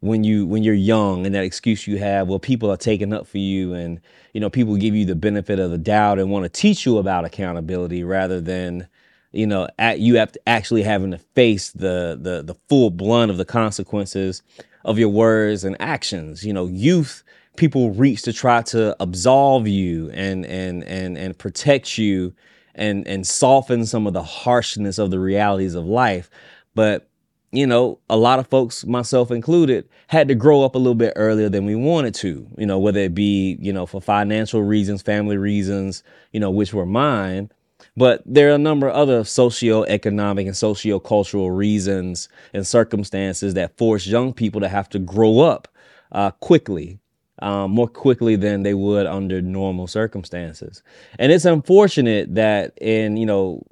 when 0.01 0.25
you 0.25 0.47
when 0.47 0.63
you're 0.63 0.75
young 0.75 1.27
and 1.27 1.35
that 1.35 1.45
excuse 1.45 1.87
you 1.87 1.99
have 1.99 2.29
well 2.29 2.39
people 2.39 2.71
are 2.71 2.77
taking 2.77 3.13
up 3.13 3.27
for 3.27 3.39
you 3.39 3.75
and 3.75 4.01
you 4.33 4.41
know 4.41 4.51
people 4.51 4.77
give 4.77 4.95
you 4.95 5.05
the 5.05 5.15
benefit 5.15 5.59
of 5.59 5.71
the 5.71 5.79
doubt 5.79 6.19
and 6.19 6.31
want 6.31 6.45
to 6.45 6.49
teach 6.49 6.87
you 6.87 6.99
about 6.99 7.25
accountability 7.25 8.03
rather 8.03 8.41
than 8.41 8.89
you 9.33 9.47
know 9.47 9.69
at, 9.79 10.01
you 10.01 10.17
have 10.17 10.33
to 10.33 10.49
actually 10.49 10.83
having 10.83 11.11
to 11.11 11.19
face 11.19 11.71
the 11.73 12.19
the 12.21 12.43
the 12.43 12.55
full 12.69 12.91
blunt 12.91 13.31
of 13.31 13.37
the 13.37 13.45
consequences 13.45 14.43
of 14.85 14.99
your 14.99 15.11
words 15.11 15.65
and 15.65 15.77
actions. 15.81 16.45
You 16.45 16.53
know 16.53 16.67
youth 16.67 17.23
people 17.57 17.91
reach 17.91 18.23
to 18.23 18.33
try 18.33 18.63
to 18.63 18.97
absolve 19.01 19.69
you 19.69 20.11
and 20.13 20.47
and 20.47 20.83
and 20.85 21.19
and 21.19 21.37
protect 21.37 21.99
you 21.99 22.33
and 22.75 23.07
and 23.07 23.27
soften 23.27 23.85
some 23.85 24.07
of 24.07 24.15
the 24.15 24.23
harshness 24.23 24.99
of 24.99 25.11
the 25.11 25.19
realities 25.19 25.75
of 25.75 25.85
life 25.85 26.31
but 26.75 27.11
you 27.53 27.67
know, 27.67 27.99
a 28.09 28.17
lot 28.17 28.39
of 28.39 28.47
folks, 28.47 28.87
myself 28.87 29.31
included, 29.31 29.89
had 30.07 30.29
to 30.29 30.35
grow 30.35 30.63
up 30.63 30.75
a 30.75 30.79
little 30.79 30.95
bit 30.95 31.13
earlier 31.17 31.49
than 31.49 31.67
we 31.67 31.75
wanted 31.75 32.15
to, 32.15 32.47
you 32.57 32.67
know, 32.67 32.79
whether 32.79 33.01
it 33.01 33.15
be, 33.15 33.59
you 33.61 33.73
know, 33.73 33.87
for 33.87 34.01
financial 34.01 34.63
reasons, 34.63 35.03
family 35.03 35.37
reasons, 35.37 36.05
you 36.33 36.39
know, 36.39 36.51
which 36.51 36.73
were 36.73 36.87
mine. 36.87 37.51
But 37.97 38.23
there 38.25 38.51
are 38.51 38.55
a 38.55 38.59
number 38.59 38.89
of 38.89 38.95
other 38.95 39.25
socio-economic 39.25 40.47
and 40.47 40.57
socio-cultural 40.57 41.51
reasons 41.51 42.29
and 42.55 42.65
circumstances 42.65 43.55
that 43.55 43.77
force 43.77 44.07
young 44.07 44.33
people 44.33 44.61
to 44.61 44.69
have 44.69 44.89
to 44.91 45.01
grow 45.01 45.41
up 45.41 45.67
uh, 46.13 46.31
quickly, 46.31 47.01
um, 47.43 47.73
more 47.73 47.89
quickly 47.89 48.37
than 48.37 48.63
they 48.63 48.75
would 48.75 49.07
under 49.07 49.43
normal 49.43 49.89
circumstances. 49.89 50.85
And 51.19 51.33
it's 51.33 51.47
unfortunate 51.47 52.33
that 52.37 52.79
in, 52.81 53.17
you 53.17 53.27
know, 53.27 53.67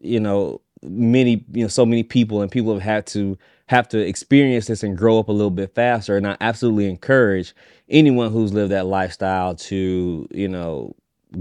you 0.00 0.20
know, 0.20 0.62
many 0.82 1.44
you 1.52 1.62
know 1.62 1.68
so 1.68 1.84
many 1.84 2.02
people 2.02 2.42
and 2.42 2.50
people 2.50 2.72
have 2.72 2.82
had 2.82 3.06
to 3.06 3.36
have 3.66 3.88
to 3.88 3.98
experience 3.98 4.66
this 4.66 4.82
and 4.82 4.96
grow 4.96 5.18
up 5.18 5.28
a 5.28 5.32
little 5.32 5.50
bit 5.50 5.74
faster 5.74 6.16
and 6.16 6.26
i 6.26 6.36
absolutely 6.40 6.88
encourage 6.88 7.54
anyone 7.88 8.30
who's 8.30 8.52
lived 8.52 8.70
that 8.70 8.86
lifestyle 8.86 9.54
to 9.54 10.28
you 10.30 10.48
know 10.48 10.94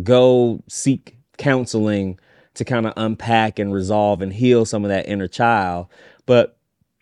go 0.04 0.62
seek 0.68 1.18
counseling 1.38 2.20
to 2.56 2.66
kind 2.66 2.88
of 2.88 2.94
unpack 2.98 3.60
and 3.60 3.72
resolve 3.72 4.22
and 4.22 4.34
heal 4.34 4.66
some 4.66 4.84
of 4.84 4.90
that 4.90 5.08
inner 5.08 5.28
child 5.28 5.88
but 6.26 6.58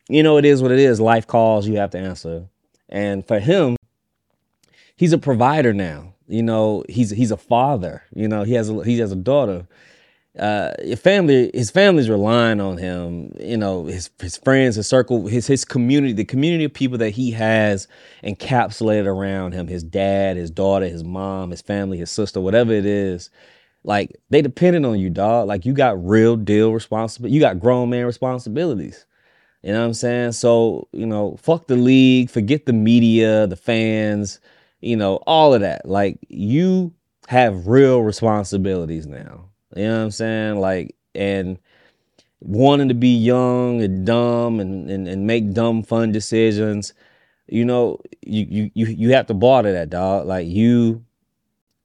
you 0.09 0.23
know, 0.23 0.37
it 0.37 0.45
is 0.45 0.61
what 0.61 0.71
it 0.71 0.79
is. 0.79 0.99
Life 0.99 1.27
calls, 1.27 1.67
you 1.67 1.77
have 1.77 1.91
to 1.91 1.97
answer. 1.97 2.47
And 2.89 3.27
for 3.27 3.39
him, 3.39 3.75
he's 4.95 5.13
a 5.13 5.17
provider 5.17 5.73
now. 5.73 6.13
You 6.27 6.43
know, 6.43 6.83
he's 6.89 7.11
he's 7.11 7.31
a 7.31 7.37
father. 7.37 8.03
You 8.13 8.27
know, 8.27 8.43
he 8.43 8.53
has 8.53 8.69
a 8.69 8.83
he 8.83 8.97
has 8.99 9.11
a 9.11 9.15
daughter. 9.15 9.67
Uh, 10.37 10.73
your 10.83 10.97
family, 10.97 11.49
his 11.53 11.71
family's 11.71 12.09
relying 12.09 12.59
on 12.59 12.77
him. 12.77 13.31
You 13.39 13.57
know, 13.57 13.85
his 13.85 14.09
his 14.19 14.37
friends, 14.37 14.75
his 14.75 14.87
circle, 14.87 15.27
his 15.27 15.47
his 15.47 15.63
community, 15.65 16.13
the 16.13 16.25
community 16.25 16.65
of 16.65 16.73
people 16.73 16.97
that 16.97 17.11
he 17.11 17.31
has 17.31 17.87
encapsulated 18.23 19.05
around 19.07 19.53
him. 19.53 19.67
His 19.67 19.83
dad, 19.83 20.37
his 20.37 20.51
daughter, 20.51 20.87
his 20.87 21.03
mom, 21.03 21.51
his 21.51 21.61
family, 21.61 21.97
his 21.97 22.11
sister, 22.11 22.41
whatever 22.41 22.73
it 22.73 22.85
is. 22.85 23.29
Like 23.83 24.15
they 24.29 24.41
depended 24.41 24.83
on 24.85 24.99
you, 24.99 25.09
dog. 25.09 25.47
Like 25.47 25.65
you 25.65 25.73
got 25.73 26.03
real 26.03 26.35
deal 26.35 26.73
responsibility. 26.73 27.33
You 27.35 27.39
got 27.41 27.59
grown 27.59 27.89
man 27.89 28.05
responsibilities. 28.05 29.05
You 29.63 29.73
know 29.73 29.79
what 29.79 29.87
I'm 29.87 29.93
saying? 29.93 30.33
So, 30.33 30.87
you 30.91 31.07
know, 31.07 31.37
fuck 31.37 31.67
the 31.67 31.75
league, 31.75 32.29
forget 32.29 32.65
the 32.67 32.73
media, 32.73 33.47
the 33.47 33.55
fans, 33.55 34.39
you 34.81 34.95
know, 34.95 35.15
all 35.25 35.53
of 35.55 35.61
that. 35.61 35.87
Like 35.87 36.19
you 36.27 36.93
have 37.27 37.67
real 37.67 38.01
responsibilities 38.01 39.07
now. 39.07 39.49
You 39.75 39.83
know 39.83 39.97
what 39.97 40.03
I'm 40.05 40.11
saying? 40.11 40.59
Like, 40.59 40.95
and 41.13 41.59
wanting 42.39 42.89
to 42.89 42.93
be 42.93 43.15
young 43.15 43.81
and 43.81 44.05
dumb 44.05 44.59
and, 44.59 44.89
and, 44.89 45.07
and 45.07 45.27
make 45.27 45.53
dumb 45.53 45.83
fun 45.83 46.11
decisions, 46.11 46.93
you 47.47 47.65
know, 47.65 47.99
you, 48.25 48.45
you 48.49 48.71
you 48.73 48.85
you 48.87 49.13
have 49.13 49.27
to 49.27 49.33
barter 49.33 49.71
that 49.73 49.89
dog. 49.89 50.25
Like 50.27 50.47
you 50.47 51.03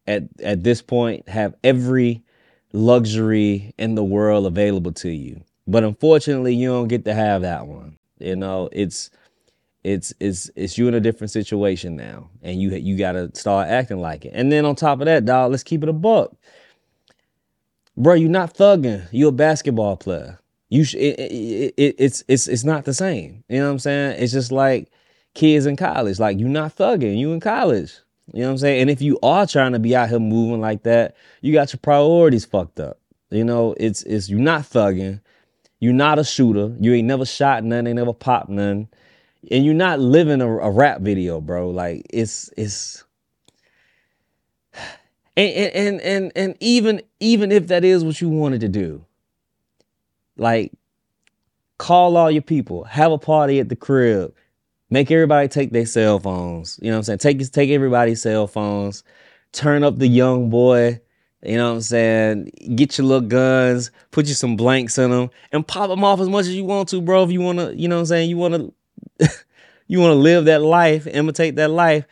at 0.07 0.25
at 0.43 0.63
this 0.63 0.83
point 0.83 1.29
have 1.29 1.55
every 1.63 2.23
luxury 2.73 3.75
in 3.79 3.95
the 3.95 4.05
world 4.05 4.47
available 4.47 4.93
to 4.93 5.11
you. 5.11 5.43
But 5.67 5.85
unfortunately, 5.85 6.55
you 6.55 6.69
don't 6.69 6.89
get 6.89 7.05
to 7.05 7.15
have 7.15 7.43
that 7.43 7.67
one. 7.67 7.97
You 8.19 8.37
know, 8.37 8.69
it's 8.73 9.11
it's 9.85 10.13
it's 10.21 10.51
it's 10.57 10.77
you 10.79 10.89
in 10.89 10.95
a 10.95 11.01
different 11.01 11.31
situation 11.31 11.97
now, 11.97 12.31
and 12.43 12.61
you 12.61 12.71
you 12.71 12.97
got 12.97 13.13
to 13.13 13.31
start 13.35 13.69
acting 13.69 14.01
like 14.01 14.25
it. 14.25 14.33
And 14.35 14.51
then 14.51 14.65
on 14.65 14.75
top 14.77 15.01
of 15.01 15.07
that, 15.07 15.25
dog, 15.25 15.51
let's 15.51 15.63
keep 15.63 15.83
it 15.83 15.89
a 15.89 15.93
buck, 15.93 16.33
bro. 18.01 18.15
You're 18.15 18.31
not 18.31 18.55
thugging. 18.55 19.07
You're 19.13 19.29
a 19.29 19.33
basketball 19.33 19.97
player. 19.97 20.39
You 20.69 20.85
sh- 20.85 20.95
it, 20.95 21.19
it, 21.19 21.75
it, 21.77 21.95
it's 21.99 22.25
it's 22.29 22.49
it's 22.49 22.65
not 22.65 22.85
the 22.85 22.95
same. 22.95 23.45
You 23.49 23.59
know 23.59 23.67
what 23.67 23.73
I'm 23.73 23.79
saying? 23.81 24.23
It's 24.23 24.33
just 24.33 24.53
like 24.53 24.91
kids 25.35 25.67
in 25.67 25.77
college. 25.77 26.19
Like 26.19 26.39
you're 26.39 26.49
not 26.49 26.77
thugging. 26.77 27.19
You 27.19 27.33
in 27.33 27.41
college. 27.41 27.93
You 28.33 28.43
know 28.43 28.47
what 28.47 28.53
I'm 28.53 28.59
saying? 28.59 28.83
And 28.83 28.91
if 28.91 29.03
you 29.03 29.19
are 29.23 29.47
trying 29.47 29.73
to 29.73 29.81
be 29.81 29.97
out 29.97 30.09
here 30.09 30.21
moving 30.21 30.61
like 30.61 30.85
that, 30.85 31.17
you 31.41 31.53
got 31.53 31.73
your 31.73 31.81
priorities 31.81 32.45
fucked 32.45 32.79
up. 32.79 32.99
You 33.31 33.45
know, 33.45 33.75
it's 33.79 34.03
it's 34.05 34.29
you're 34.29 34.41
not 34.41 34.63
thugging. 34.63 35.21
You're 35.81 35.93
not 35.93 36.19
a 36.19 36.25
shooter. 36.25 36.75
You 36.79 36.95
ain't 36.95 37.09
never 37.09 37.25
shot 37.25 37.65
none. 37.65 37.87
Ain't 37.87 37.97
never 37.97 38.13
popped 38.13 38.51
none. 38.51 38.89
And 39.51 39.65
you're 39.65 39.75
not 39.75 39.99
living 39.99 40.43
a, 40.43 40.49
a 40.59 40.71
rap 40.71 41.01
video, 41.01 41.41
bro. 41.41 41.71
Like 41.71 42.07
it's 42.11 42.51
it's. 42.57 43.05
And, 45.37 45.75
and 45.75 46.01
and 46.01 46.33
and 46.37 46.57
even 46.61 47.03
even 47.21 47.53
if 47.53 47.69
that 47.69 47.85
is 47.85 48.05
what 48.05 48.21
you 48.21 48.29
wanted 48.29 48.61
to 48.61 48.69
do, 48.69 49.05
like 50.37 50.73
call 51.79 52.17
all 52.17 52.31
your 52.31 52.43
people, 52.43 52.85
have 52.85 53.11
a 53.13 53.19
party 53.19 53.59
at 53.59 53.69
the 53.69 53.77
crib, 53.77 54.35
make 54.91 55.11
everybody 55.11 55.49
take 55.49 55.71
their 55.71 55.87
cell 55.87 56.19
phones. 56.19 56.79
You 56.83 56.91
know 56.91 56.97
what 56.97 57.09
I'm 57.09 57.19
saying? 57.19 57.39
Take 57.39 57.53
take 57.53 57.71
everybody's 57.71 58.23
cell 58.23 58.47
phones, 58.47 59.03
turn 59.53 59.83
up 59.85 59.99
the 59.99 60.09
young 60.09 60.51
boy, 60.51 61.01
you 61.43 61.57
know 61.57 61.71
what 61.71 61.77
I'm 61.77 61.81
saying? 61.81 62.51
Get 62.75 62.99
your 62.99 63.07
little 63.07 63.27
guns, 63.27 63.91
put 64.11 64.27
you 64.27 64.35
some 64.35 64.57
blanks 64.57 64.99
in 64.99 65.11
them, 65.11 65.31
and 65.53 65.67
pop 65.67 65.89
them 65.89 66.05
off 66.05 66.21
as 66.21 66.29
much 66.29 66.43
as 66.47 66.55
you 66.55 66.65
want 66.65 66.91
to, 66.91 67.01
bro. 67.01 67.23
If 67.23 67.31
you 67.31 67.41
wanna, 67.41 67.73
you 67.73 67.89
know 67.89 67.97
what 67.97 68.01
I'm 68.01 68.07
saying? 68.07 68.29
You 68.29 68.37
wanna, 68.37 68.69
you 69.87 70.01
wanna 70.01 70.15
live 70.15 70.45
that 70.47 70.61
life, 70.61 71.07
imitate 71.07 71.57
that 71.57 71.71
life. 71.71 72.05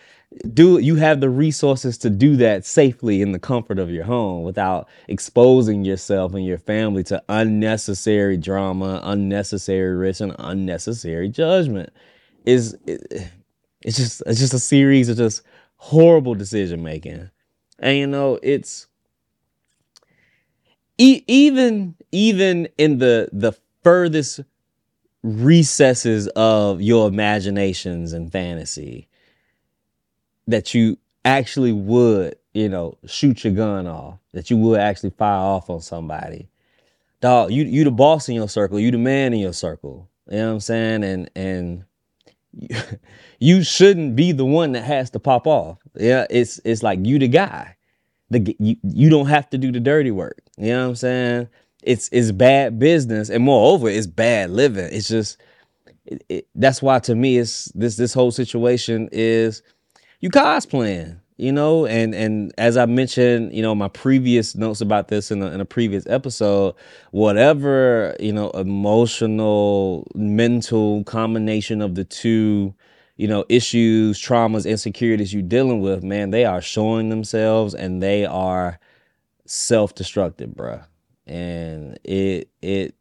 Do 0.55 0.79
you 0.79 0.97
have 0.97 1.21
the 1.21 1.31
resources 1.31 1.99
to 1.99 2.11
do 2.11 2.37
that 2.37 2.65
safely 2.65 3.23
in 3.23 3.33
the 3.33 3.39
comfort 3.39 3.79
of 3.79 3.91
your 3.91 4.05
home 4.05 4.45
without 4.45 4.89
exposing 5.09 5.85
yourself 5.85 6.35
and 6.35 6.45
your 6.45 6.59
family 6.59 7.03
to 7.05 7.23
unnecessary 7.29 8.37
drama, 8.37 9.01
unnecessary 9.05 9.97
risk, 9.97 10.21
and 10.21 10.35
unnecessary 10.39 11.29
judgment? 11.29 11.91
Is 12.45 12.77
it, 12.87 13.31
it's 13.83 13.97
just 13.97 14.23
it's 14.27 14.39
just 14.41 14.55
a 14.55 14.59
series 14.59 15.09
of 15.09 15.17
just 15.17 15.43
horrible 15.77 16.35
decision 16.35 16.83
making, 16.83 17.31
and 17.79 17.97
you 17.97 18.07
know 18.07 18.39
it's 18.43 18.87
e- 20.99 21.25
even 21.27 21.95
even 22.13 22.69
in 22.79 22.99
the 22.99 23.29
the 23.33 23.53
furthest 23.83 24.41
recesses 25.23 26.29
of 26.29 26.81
your 26.81 27.09
imaginations 27.09 28.13
and 28.13 28.31
fantasy 28.31 29.09
that 30.49 30.75
you 30.75 30.99
actually 31.25 31.73
would 31.73 32.37
you 32.55 32.69
know 32.69 32.97
shoot 33.07 33.45
your 33.45 33.53
gun 33.53 33.87
off 33.87 34.19
that 34.33 34.51
you 34.51 34.57
would 34.57 34.81
actually 34.81 35.11
fire 35.11 35.39
off 35.39 35.71
on 35.71 35.81
somebody 35.81 36.49
dog 37.21 37.53
you 37.53 37.65
you 37.65 37.85
the 37.85 37.91
boss 37.91 38.29
in 38.29 38.35
your 38.35 38.49
circle 38.49 38.79
you 38.79 38.91
the 38.91 38.99
man 38.99 39.33
in 39.33 39.41
your 39.41 39.53
circle 39.53 40.09
you 40.29 40.37
know 40.39 40.49
what 40.49 40.53
i'm 40.55 40.61
saying 40.61 41.05
and 41.05 41.31
and 41.37 41.85
you, 43.39 43.63
shouldn't 43.63 44.17
be 44.17 44.33
the 44.33 44.45
one 44.45 44.73
that 44.73 44.83
has 44.83 45.11
to 45.11 45.21
pop 45.21 45.47
off 45.47 45.79
yeah 45.95 46.27
it's 46.31 46.61
it's 46.65 46.83
like 46.83 46.99
you 47.05 47.19
the 47.19 47.29
guy 47.29 47.77
the 48.31 48.57
you, 48.59 48.77
you 48.83 49.11
don't 49.11 49.27
have 49.27 49.49
to 49.51 49.59
do 49.59 49.73
the 49.73 49.81
dirty 49.81 50.11
work. 50.11 50.43
You 50.57 50.69
know 50.69 50.83
what 50.83 50.89
I'm 50.91 50.97
saying? 50.97 51.49
It's 51.83 52.09
it's 52.13 52.33
bad 52.33 52.79
business, 52.79 53.31
and 53.31 53.45
moreover, 53.45 53.89
it's 53.89 54.07
bad 54.07 54.51
living. 54.51 54.89
It's 54.93 55.09
just 55.09 55.39
it, 56.05 56.25
it, 56.29 56.49
that's 56.55 56.83
why 56.83 56.99
to 57.01 57.15
me, 57.15 57.39
it's 57.39 57.67
this 57.75 57.97
this 57.97 58.13
whole 58.13 58.31
situation 58.31 59.09
is 59.13 59.63
you 60.21 60.31
cosplaying. 60.31 61.21
You 61.41 61.53
know, 61.53 61.87
and 61.87 62.17
and 62.17 62.53
as 62.59 62.77
I 62.77 62.87
mentioned, 62.87 63.53
you 63.55 63.63
know, 63.63 63.73
my 63.73 63.87
previous 63.87 64.57
notes 64.57 64.81
about 64.81 65.07
this 65.07 65.31
in 65.31 65.41
a, 65.41 65.47
in 65.53 65.61
a 65.61 65.65
previous 65.65 66.05
episode, 66.09 66.75
whatever 67.13 68.17
you 68.19 68.33
know, 68.33 68.51
emotional, 68.51 70.05
mental 70.17 71.05
combination 71.05 71.81
of 71.81 71.95
the 71.95 72.05
two 72.05 72.75
you 73.17 73.27
know, 73.27 73.45
issues, 73.49 74.19
traumas, 74.21 74.69
insecurities 74.69 75.35
you're 75.35 75.43
dealing 75.43 75.81
with, 75.81 76.05
man, 76.05 76.31
they 76.31 76.45
are 76.45 76.61
showing 76.61 77.09
themselves 77.09 77.75
and 77.75 78.01
they 78.01 78.25
are 78.25 78.79
self-destructive, 79.47 80.51
bruh. 80.51 80.85
And 81.27 81.99
it 82.05 82.49
it 82.63 82.95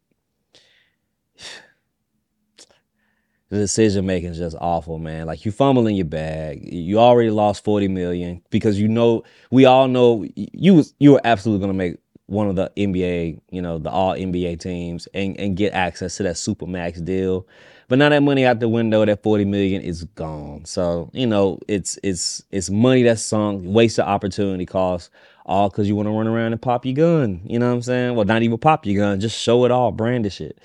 the 3.50 3.56
decision 3.56 4.04
making 4.04 4.30
is 4.30 4.38
just 4.38 4.56
awful, 4.60 4.98
man. 4.98 5.26
Like 5.26 5.44
you 5.44 5.52
fumbling 5.52 5.96
your 5.96 6.04
bag. 6.04 6.72
You 6.72 6.98
already 6.98 7.30
lost 7.30 7.64
40 7.64 7.88
million 7.88 8.42
because 8.50 8.78
you 8.78 8.88
know 8.88 9.22
we 9.50 9.64
all 9.64 9.88
know 9.88 10.26
you 10.36 10.74
was 10.74 10.94
you 10.98 11.12
were 11.12 11.20
absolutely 11.24 11.64
gonna 11.64 11.76
make 11.76 11.96
one 12.26 12.46
of 12.46 12.56
the 12.56 12.70
NBA, 12.76 13.40
you 13.50 13.62
know, 13.62 13.78
the 13.78 13.88
all 13.90 14.12
NBA 14.12 14.60
teams 14.60 15.08
and, 15.14 15.38
and 15.40 15.56
get 15.56 15.72
access 15.72 16.18
to 16.18 16.24
that 16.24 16.36
super 16.36 16.66
max 16.66 17.00
deal. 17.00 17.46
But 17.88 17.98
now 17.98 18.10
that 18.10 18.22
money 18.22 18.44
out 18.44 18.60
the 18.60 18.68
window, 18.68 19.02
that 19.02 19.22
40 19.22 19.46
million 19.46 19.80
is 19.80 20.04
gone. 20.04 20.66
So, 20.66 21.10
you 21.14 21.26
know, 21.26 21.58
it's 21.68 21.98
it's 22.02 22.42
it's 22.50 22.68
money 22.68 23.02
that's 23.02 23.22
sunk, 23.22 23.62
waste 23.64 23.98
of 23.98 24.06
opportunity 24.06 24.66
cost, 24.66 25.08
all 25.46 25.70
because 25.70 25.88
you 25.88 25.96
want 25.96 26.06
to 26.06 26.10
run 26.10 26.26
around 26.26 26.52
and 26.52 26.60
pop 26.60 26.84
your 26.84 26.94
gun. 26.94 27.40
You 27.46 27.58
know 27.58 27.68
what 27.68 27.76
I'm 27.76 27.82
saying? 27.82 28.14
Well, 28.14 28.26
not 28.26 28.42
even 28.42 28.58
pop 28.58 28.84
your 28.84 29.02
gun, 29.02 29.20
just 29.20 29.40
show 29.40 29.64
it 29.64 29.70
all, 29.70 29.90
brandish 29.90 30.42
it. 30.42 30.58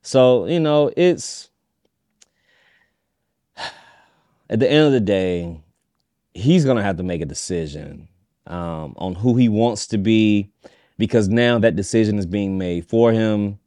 So, 0.00 0.46
you 0.46 0.58
know, 0.58 0.90
it's 0.96 1.49
at 4.50 4.58
the 4.58 4.70
end 4.70 4.84
of 4.84 4.92
the 4.92 5.00
day, 5.00 5.58
he's 6.34 6.64
gonna 6.64 6.82
have 6.82 6.96
to 6.98 7.02
make 7.02 7.22
a 7.22 7.26
decision 7.26 8.08
um, 8.46 8.94
on 8.98 9.14
who 9.14 9.36
he 9.36 9.48
wants 9.48 9.86
to 9.86 9.98
be, 9.98 10.50
because 10.98 11.28
now 11.28 11.58
that 11.60 11.76
decision 11.76 12.18
is 12.18 12.26
being 12.26 12.58
made 12.58 12.84
for 12.84 13.12
him, 13.12 13.58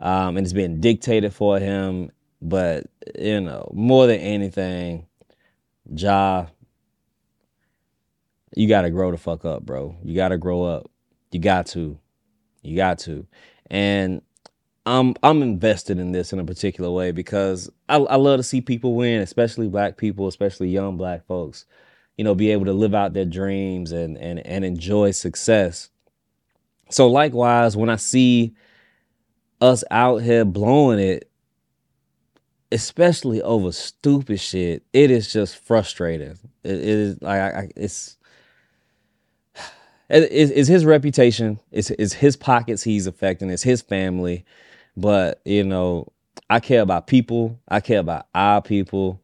um, 0.00 0.36
and 0.36 0.44
it's 0.44 0.52
being 0.52 0.80
dictated 0.80 1.32
for 1.32 1.58
him, 1.58 2.10
but 2.42 2.86
you 3.18 3.40
know, 3.40 3.70
more 3.72 4.06
than 4.08 4.18
anything, 4.18 5.06
Ja, 5.94 6.46
you 8.54 8.68
gotta 8.68 8.90
grow 8.90 9.12
the 9.12 9.16
fuck 9.16 9.44
up, 9.44 9.64
bro. 9.64 9.96
You 10.02 10.16
gotta 10.16 10.36
grow 10.36 10.64
up. 10.64 10.90
You 11.30 11.38
got 11.38 11.66
to. 11.68 11.98
You 12.62 12.76
got 12.76 12.98
to. 13.00 13.26
And 13.70 14.22
I'm 14.88 15.14
I'm 15.22 15.42
invested 15.42 15.98
in 15.98 16.12
this 16.12 16.32
in 16.32 16.38
a 16.38 16.44
particular 16.44 16.90
way 16.90 17.10
because 17.12 17.70
I, 17.90 17.96
I 17.96 18.16
love 18.16 18.38
to 18.38 18.42
see 18.42 18.62
people 18.62 18.94
win, 18.94 19.20
especially 19.20 19.68
black 19.68 19.98
people, 19.98 20.26
especially 20.28 20.70
young 20.70 20.96
black 20.96 21.26
folks, 21.26 21.66
you 22.16 22.24
know, 22.24 22.34
be 22.34 22.50
able 22.50 22.64
to 22.64 22.72
live 22.72 22.94
out 22.94 23.12
their 23.12 23.26
dreams 23.26 23.92
and 23.92 24.16
and 24.16 24.40
and 24.46 24.64
enjoy 24.64 25.10
success. 25.10 25.90
So 26.90 27.06
likewise, 27.06 27.76
when 27.76 27.90
I 27.90 27.96
see 27.96 28.54
us 29.60 29.84
out 29.90 30.22
here 30.22 30.46
blowing 30.46 30.98
it, 30.98 31.30
especially 32.72 33.42
over 33.42 33.72
stupid 33.72 34.40
shit, 34.40 34.84
it 34.94 35.10
is 35.10 35.30
just 35.30 35.56
frustrating. 35.56 36.38
it, 36.64 36.72
it 36.72 36.82
is 36.82 37.22
like 37.22 37.40
I, 37.40 37.48
I, 37.48 37.70
it's, 37.76 38.16
it's 40.08 40.68
his 40.68 40.86
reputation, 40.86 41.60
it's 41.70 42.14
his 42.14 42.36
pockets 42.36 42.82
he's 42.84 43.06
affecting, 43.06 43.50
it's 43.50 43.62
his 43.62 43.82
family, 43.82 44.46
but 45.00 45.40
you 45.44 45.64
know, 45.64 46.08
I 46.50 46.60
care 46.60 46.82
about 46.82 47.06
people. 47.06 47.58
I 47.68 47.80
care 47.80 48.00
about 48.00 48.26
our 48.34 48.60
people. 48.62 49.22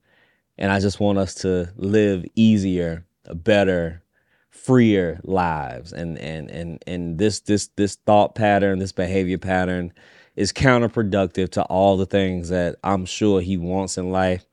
And 0.56 0.70
I 0.70 0.78
just 0.78 1.00
want 1.00 1.18
us 1.18 1.34
to 1.36 1.72
live 1.76 2.24
easier, 2.36 3.04
better, 3.32 4.02
freer 4.50 5.20
lives. 5.24 5.92
And 5.92 6.16
and 6.18 6.50
and 6.50 6.82
and 6.86 7.18
this 7.18 7.40
this 7.40 7.68
this 7.76 7.96
thought 7.96 8.34
pattern, 8.34 8.78
this 8.78 8.92
behavior 8.92 9.38
pattern 9.38 9.92
is 10.36 10.52
counterproductive 10.52 11.50
to 11.50 11.62
all 11.64 11.96
the 11.96 12.06
things 12.06 12.50
that 12.50 12.76
I'm 12.84 13.04
sure 13.04 13.40
he 13.40 13.56
wants 13.56 13.98
in 13.98 14.10
life. 14.10 14.44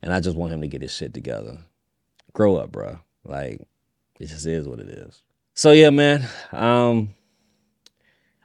And 0.00 0.12
I 0.12 0.20
just 0.20 0.36
want 0.36 0.52
him 0.52 0.60
to 0.60 0.68
get 0.68 0.82
his 0.82 0.94
shit 0.94 1.12
together. 1.12 1.58
Grow 2.32 2.56
up, 2.56 2.70
bro. 2.70 3.00
Like 3.24 3.60
it 4.20 4.26
just 4.26 4.46
is 4.46 4.68
what 4.68 4.78
it 4.78 4.88
is. 4.88 5.22
So 5.54 5.72
yeah, 5.72 5.90
man. 5.90 6.28
Um 6.52 7.14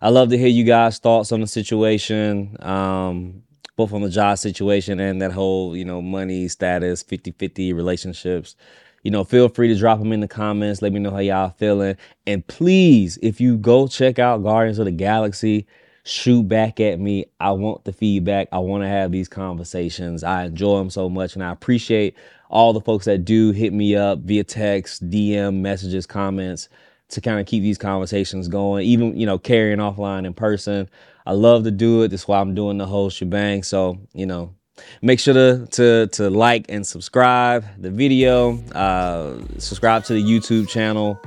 I 0.04 0.10
love 0.10 0.28
to 0.32 0.38
hear 0.38 0.50
you 0.50 0.66
guys' 0.66 1.00
thoughts 1.00 1.32
on 1.32 1.40
the 1.40 1.48
situation. 1.48 2.58
Um, 2.60 3.42
both 3.78 3.94
on 3.94 4.02
the 4.02 4.10
Ja 4.10 4.36
situation 4.36 5.00
and 5.00 5.22
that 5.22 5.32
whole, 5.32 5.78
you 5.78 5.86
know, 5.86 6.02
money 6.02 6.50
status, 6.50 7.02
50-50 7.02 7.74
relationships. 7.74 8.58
You 9.04 9.12
know, 9.12 9.24
feel 9.24 9.48
free 9.48 9.70
to 9.70 9.80
drop 9.80 10.00
them 10.00 10.12
in 10.12 10.20
the 10.20 10.28
comments. 10.28 10.82
Let 10.82 10.92
me 10.92 11.00
know 11.00 11.12
how 11.12 11.20
y'all 11.20 11.56
feeling. 11.58 11.96
And 12.28 12.46
please, 12.48 13.18
if 13.22 13.40
you 13.40 13.56
go 13.56 13.88
check 13.88 14.20
out 14.20 14.44
Guardians 14.44 14.78
of 14.78 14.86
the 14.86 14.92
Galaxy, 14.92 15.68
shoot 16.04 16.50
back 16.50 16.82
at 16.82 17.00
me. 17.00 17.28
I 17.40 17.52
want 17.54 17.86
the 17.86 17.94
feedback. 17.94 18.50
I 18.52 18.60
want 18.60 18.84
to 18.84 18.90
have 18.90 19.14
these 19.14 19.30
conversations. 19.30 20.22
I 20.22 20.44
enjoy 20.44 20.80
them 20.80 20.90
so 20.90 21.10
much 21.10 21.36
and 21.36 21.44
I 21.44 21.54
appreciate 21.54 22.18
all 22.50 22.74
the 22.74 22.82
folks 22.82 23.06
that 23.06 23.24
do 23.24 23.52
hit 23.52 23.72
me 23.72 23.96
up 23.96 24.20
via 24.20 24.44
text, 24.44 25.10
DM, 25.10 25.62
messages, 25.62 26.06
comments 26.06 26.68
to 27.14 27.22
kind 27.22 27.40
of 27.40 27.46
keep 27.46 27.64
these 27.64 27.78
conversations 27.78 28.48
going, 28.48 28.86
even, 28.86 29.18
you 29.18 29.26
know, 29.26 29.38
carrying 29.38 29.80
offline 29.80 30.26
in 30.26 30.34
person. 30.34 30.90
I 31.26 31.32
love 31.32 31.64
to 31.64 31.72
do 31.72 32.04
it. 32.04 32.10
That's 32.10 32.28
why 32.28 32.40
I'm 32.40 32.54
doing 32.54 32.78
the 32.78 32.86
whole 32.86 33.10
shebang. 33.10 33.64
So, 33.64 33.98
you 34.14 34.26
know, 34.26 34.54
make 35.02 35.20
sure 35.20 35.34
to 35.34 35.68
to 35.72 36.08
to 36.08 36.30
like 36.30 36.66
and 36.70 36.86
subscribe 36.86 37.66
the 37.78 37.90
video. 37.90 38.58
Uh, 38.72 39.42
subscribe 39.58 40.04
to 40.06 40.14
the 40.14 40.22
YouTube 40.22 40.68
channel. 40.68 41.20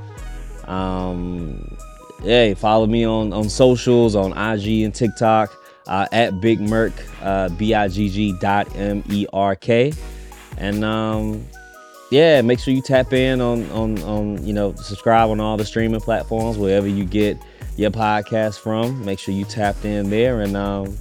Um, 0.64 1.77
hey, 2.22 2.55
follow 2.55 2.87
me 2.87 3.05
on 3.05 3.33
on 3.33 3.49
socials 3.49 4.14
on 4.14 4.33
IG 4.33 4.83
and 4.83 4.94
TikTok 4.94 5.57
uh, 5.87 6.07
at 6.12 6.40
Bigg 6.40 6.61
Merk, 6.61 6.92
uh, 7.22 7.49
B 7.51 7.75
I 7.75 7.88
G 7.88 8.09
G 8.09 8.33
dot 8.40 8.75
M 8.77 9.03
E 9.11 9.27
R 9.33 9.57
K, 9.57 9.92
and 10.59 10.85
um, 10.85 11.46
yeah, 12.11 12.40
make 12.42 12.59
sure 12.59 12.73
you 12.73 12.83
tap 12.83 13.12
in 13.12 13.40
on 13.40 13.69
on 13.71 14.03
on 14.03 14.47
you 14.47 14.53
know 14.53 14.75
subscribe 14.75 15.31
on 15.31 15.40
all 15.40 15.57
the 15.57 15.64
streaming 15.64 16.01
platforms 16.01 16.57
wherever 16.57 16.87
you 16.87 17.05
get 17.05 17.37
your 17.77 17.90
podcast 17.90 18.61
from. 18.61 19.05
Make 19.05 19.19
sure 19.19 19.35
you 19.35 19.45
tapped 19.45 19.85
in 19.85 20.11
there. 20.11 20.40
And 20.40 20.57
um, 20.57 20.97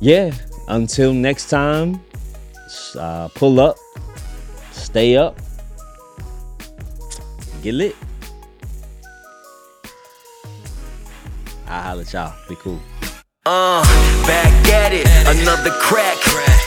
yeah, 0.00 0.32
until 0.68 1.12
next 1.12 1.48
time, 1.48 2.00
uh, 2.96 3.28
pull 3.28 3.60
up, 3.60 3.76
stay 4.72 5.16
up, 5.16 5.38
get 7.62 7.74
lit. 7.74 7.96
I 11.66 11.82
holla 11.82 12.02
at 12.02 12.12
y'all. 12.12 12.34
Be 12.48 12.56
cool. 12.56 12.80
Uh, 13.46 13.82
back 14.26 14.68
at 14.68 14.92
it, 14.92 15.06
another 15.26 15.70
crack 15.70 16.18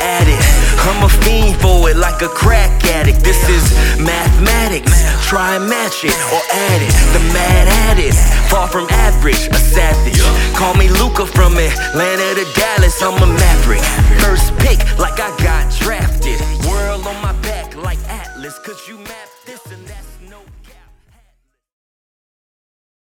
at 0.02 0.28
it. 0.28 0.53
I'm 0.86 1.04
a 1.04 1.10
fiend 1.24 1.60
for 1.62 1.90
it 1.90 1.98
like 1.98 2.22
a 2.22 2.28
crack 2.28 2.84
addict. 2.86 3.24
This 3.24 3.40
is 3.48 3.64
mathematics. 4.00 5.04
Try 5.28 5.56
and 5.56 5.68
match 5.70 6.04
it 6.04 6.16
or 6.32 6.42
add 6.52 6.82
it. 6.82 6.94
The 7.16 7.24
mad 7.34 7.68
at 7.90 7.98
it, 8.00 8.14
far 8.50 8.68
from 8.68 8.88
average, 8.90 9.48
a 9.48 9.56
savage. 9.56 10.22
Call 10.56 10.76
me 10.76 10.90
Luka 10.90 11.26
from 11.26 11.58
Atlanta 11.58 12.36
to 12.36 12.46
Dallas. 12.54 13.02
I'm 13.02 13.22
a 13.24 13.28
maverick. 13.28 13.84
First 14.22 14.56
pick 14.60 14.80
like 15.00 15.20
I 15.20 15.32
got 15.42 15.72
drafted. 15.80 16.40
World 16.68 17.08
on 17.08 17.22
my 17.22 17.34
back 17.42 17.76
like 17.76 18.00
Atlas, 18.10 18.60
cause 18.60 18.88
you 18.88 18.98
mad. 18.98 19.33